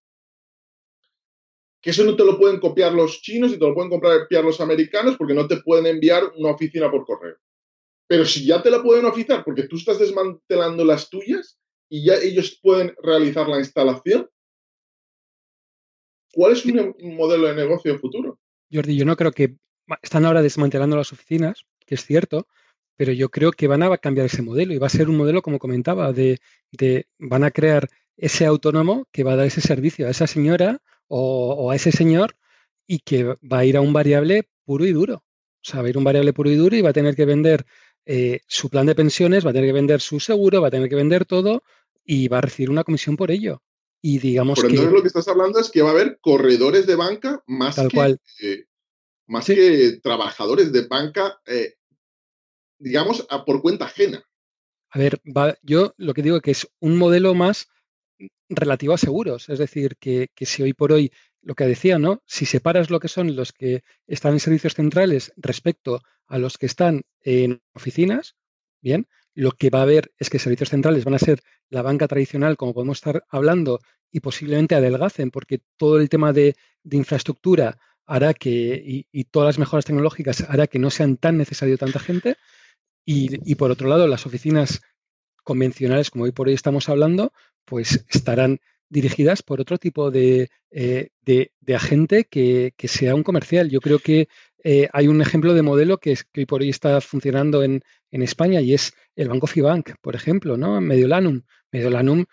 [1.81, 4.61] que eso no te lo pueden copiar los chinos y te lo pueden copiar los
[4.61, 7.37] americanos porque no te pueden enviar una oficina por correo.
[8.09, 12.17] Pero si ya te la pueden oficiar porque tú estás desmantelando las tuyas y ya
[12.17, 14.29] ellos pueden realizar la instalación,
[16.33, 18.41] ¿cuál es un modelo de negocio futuro?
[18.73, 19.55] Jordi, yo no creo que
[20.03, 22.49] están ahora desmantelando las oficinas, que es cierto,
[22.97, 25.41] pero yo creo que van a cambiar ese modelo y va a ser un modelo,
[25.41, 26.41] como comentaba, de,
[27.21, 27.89] van a crear
[28.19, 31.93] ese autónomo que va a dar ese servicio a esa señora o, o, a ese
[31.93, 32.37] señor
[32.87, 35.15] y que va a ir a un variable puro y duro.
[35.15, 37.25] O sea, va a ir un variable puro y duro y va a tener que
[37.25, 37.65] vender
[38.11, 40.89] eh, su plan de pensiones, va a tener que vender su seguro, va a tener
[40.89, 41.63] que vender todo
[42.05, 43.63] y va a recibir una comisión por ello.
[44.01, 46.97] Y digamos Pero entonces lo que estás hablando es que va a haber corredores de
[46.97, 48.65] banca más que, eh,
[49.27, 51.75] más que trabajadores de banca, eh,
[52.79, 54.25] digamos, por cuenta ajena.
[54.91, 55.21] A ver,
[55.63, 57.69] yo lo que digo es que es un modelo más
[58.49, 59.49] relativo a seguros.
[59.49, 62.23] Es decir, que, que, si hoy por hoy, lo que decía, ¿no?
[62.27, 66.67] Si separas lo que son los que están en servicios centrales respecto a los que
[66.67, 68.37] están en oficinas,
[68.81, 72.09] bien, lo que va a haber es que servicios centrales van a ser la banca
[72.09, 76.57] tradicional, como podemos estar hablando, y posiblemente adelgacen, porque todo el tema de,
[76.91, 82.01] infraestructura hará que, y, todas las mejoras tecnológicas hará que no sean tan necesario tanta
[82.01, 82.37] gente.
[83.05, 84.83] Y, por otro lado, las oficinas
[85.45, 87.33] convencionales, como hoy por hoy estamos hablando,
[87.69, 91.11] pues estarán dirigidas por otro tipo de, eh,
[91.75, 93.69] agente que, que, sea un comercial.
[93.69, 94.29] Yo creo que
[94.65, 98.61] eh, hay un ejemplo de modelo que, que hoy por hoy está funcionando en, España
[98.63, 100.81] y es el Banco Fibank, por ejemplo, ¿no?
[100.81, 101.43] Mediolanum.
[101.71, 102.25] Mediolanum,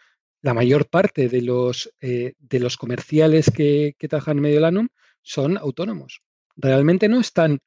[0.42, 4.88] la mayor parte de los, eh, de los comerciales que, trabajan en Mediolanum
[5.22, 6.22] son autónomos.
[6.56, 7.60] Realmente no están,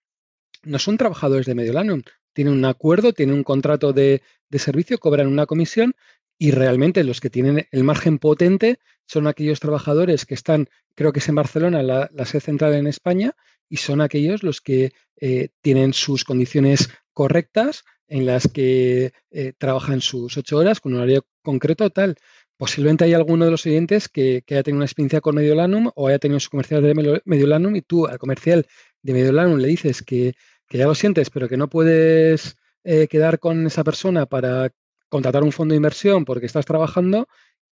[0.63, 2.03] no son trabajadores de Mediolanum.
[2.33, 4.23] Tienen un acuerdo, tienen un contrato de,
[4.53, 5.93] servicio, cobran una comisión
[6.39, 11.19] y realmente los que tienen el margen potente son aquellos trabajadores que están, creo que
[11.19, 13.35] es en Barcelona, la, sede central en España,
[13.69, 20.01] y son aquellos los que eh, tienen sus condiciones correctas en las que eh, trabajan
[20.01, 22.17] sus ocho horas con un horario concreto tal.
[22.57, 26.19] Posiblemente hay alguno de los oyentes que, haya tenido una experiencia con Mediolanum o haya
[26.19, 28.67] tenido su comercial de Mediolanum y tú al comercial
[29.03, 30.35] de Mediolanum le dices que,
[30.71, 34.71] ya lo sientes, pero que no puedes eh, quedar con esa persona para
[35.09, 37.29] contratar un fondo de inversión porque estás trabajando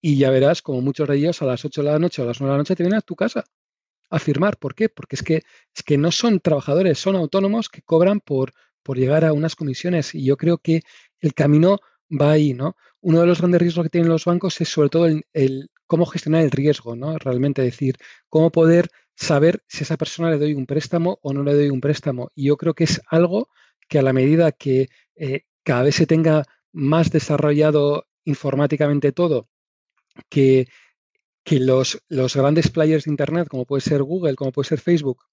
[0.01, 2.27] y ya verás como muchos de ellos a las 8 de la noche o a
[2.27, 3.45] las 9 de la noche te vienen a tu casa
[4.09, 4.57] afirmar.
[4.57, 4.89] ¿Por qué?
[4.89, 5.43] Porque es que,
[5.75, 8.53] es que no son trabajadores, son autónomos que cobran por,
[8.83, 10.15] por llegar a unas comisiones.
[10.15, 10.81] Y yo creo que
[11.19, 11.79] el camino
[12.09, 12.75] va ahí, ¿no?
[13.01, 16.43] Uno de los grandes riesgos que tienen los bancos es sobre todo el, cómo gestionar
[16.43, 17.17] el riesgo, ¿no?
[17.17, 17.97] Realmente decir,
[18.29, 21.69] cómo poder saber si a esa persona le doy un préstamo o no le doy
[21.69, 22.31] un préstamo.
[22.35, 23.49] Y yo creo que es algo
[23.87, 29.49] que a la medida que eh, cada vez se tenga más desarrollado informáticamente todo,
[30.29, 30.67] que,
[31.43, 35.23] que los, los grandes players de Internet, como puede ser Google, como puede ser Facebook,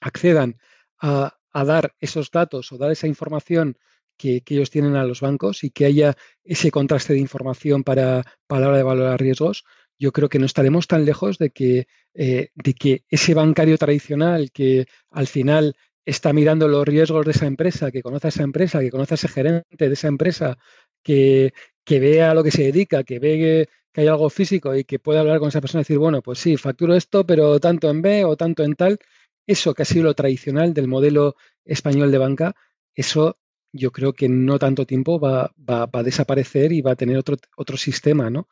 [0.00, 0.58] accedan
[1.00, 3.78] a, dar esos datos o dar esa información
[4.18, 8.68] que, ellos tienen a los bancos y que haya ese contraste de información para, para
[8.82, 9.64] valorar riesgos,
[9.98, 14.50] yo creo que no estaremos tan lejos de que, eh, de que ese bancario tradicional
[14.52, 15.76] que al final
[16.06, 19.16] está mirando los riesgos de esa empresa, que conoce a esa empresa, que conoce a
[19.16, 20.56] ese gerente de esa empresa,
[21.02, 21.52] que,
[21.84, 24.98] que vea a lo que se dedica, que ve que, hay algo físico y que
[24.98, 28.02] pueda hablar con esa persona y decir, bueno, pues sí, facturo esto, pero tanto en
[28.02, 28.98] B o tanto en tal,
[29.46, 31.34] eso que ha sido lo tradicional del modelo
[31.64, 32.54] español de banca,
[32.94, 33.38] eso
[33.72, 37.36] yo creo que no tanto tiempo va, va, a desaparecer y va a tener otro,
[37.56, 38.48] otro sistema, ¿no?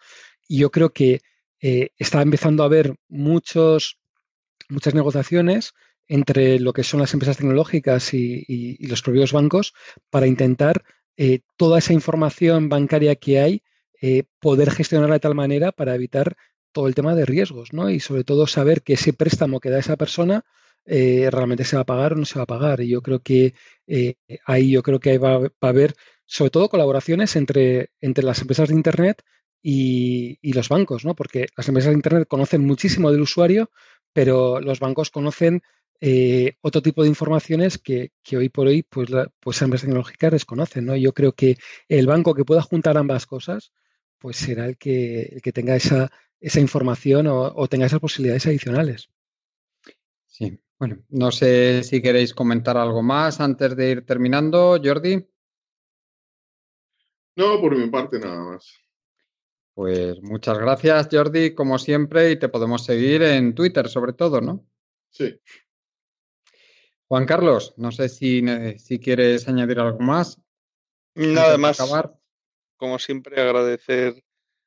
[0.48, 1.20] Y yo creo que
[1.60, 3.98] eh, está empezando a haber muchos,
[4.70, 5.74] muchas negociaciones
[6.09, 9.74] entre lo que son las empresas tecnológicas y, los propios bancos
[10.10, 10.85] para intentar
[11.16, 13.62] eh, toda esa información bancaria que hay,
[14.01, 16.36] eh, poder gestionarla de tal manera para evitar
[16.72, 17.89] todo el tema de riesgos, ¿no?
[17.90, 20.44] Y sobre todo saber que ese préstamo que da esa persona
[20.86, 22.81] realmente se va a pagar o no se va a pagar.
[22.81, 23.55] Y yo creo que
[24.44, 25.94] ahí yo creo que va, va, a haber
[26.26, 29.22] sobre todo colaboraciones entre, entre las empresas de Internet
[29.62, 31.14] y, los bancos, ¿no?
[31.14, 33.70] Porque las empresas de Internet conocen muchísimo del usuario,
[34.12, 35.62] pero los bancos conocen
[36.00, 39.10] eh, otro tipo de informaciones que, hoy por hoy pues,
[39.40, 40.96] pues las empresas tecnológicas desconocen, ¿no?
[40.96, 41.56] Yo creo que
[41.88, 43.72] el banco que pueda juntar ambas cosas,
[44.18, 46.10] pues será el que, el que tenga esa,
[46.40, 49.08] esa información o, tenga esas posibilidades adicionales.
[50.26, 55.26] Sí, bueno, no sé si queréis comentar algo más antes de ir terminando, Jordi.
[57.36, 58.78] No, por mi parte nada más.
[59.74, 64.66] Pues muchas gracias, Jordi, como siempre, y te podemos seguir en Twitter, sobre todo, ¿no?
[65.10, 65.40] Sí.
[67.15, 68.43] Juan Carlos, no sé si,
[68.77, 70.41] si quieres añadir algo más.
[71.15, 71.78] Nada más.
[72.77, 74.24] Como siempre, agradecer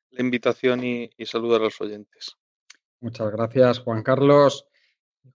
[0.08, 2.38] la invitación y, saludar a los oyentes.
[3.02, 4.64] Muchas gracias, Juan Carlos.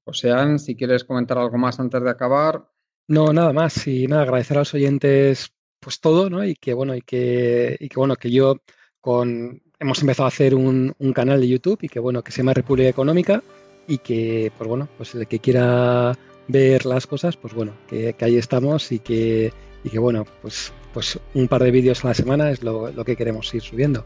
[0.06, 2.68] Joséán, si quieres comentar algo más antes de acabar.
[3.08, 3.86] No, nada más.
[3.86, 6.44] Y nada, agradecer a los oyentes pues todo, ¿no?
[6.44, 8.56] Y que bueno, y que, y que bueno, que yo
[9.02, 12.56] con hemos empezado a hacer un, canal de YouTube y que bueno, que se llama
[12.56, 13.44] República Económica
[13.86, 18.38] y que pues bueno, pues el que quiera ver las cosas, pues bueno, que, ahí
[18.38, 19.54] estamos y que,
[19.84, 23.06] y que bueno, pues, pues un par de vídeos a la semana es lo, lo
[23.06, 24.06] que queremos ir subiendo.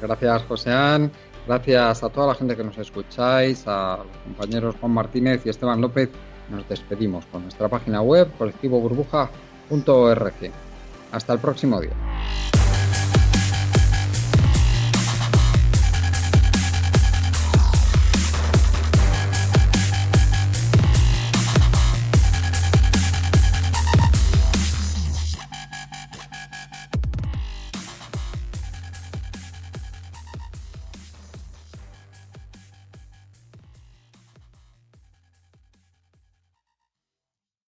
[0.00, 1.12] Gracias, Joséán.
[1.46, 5.80] Gracias a toda la gente que nos escucháis, a los compañeros Juan Martínez y Esteban
[5.80, 6.10] López.
[6.48, 10.34] Nos despedimos con nuestra página web colectivoburbuja.org.
[11.12, 11.92] Hasta el próximo día.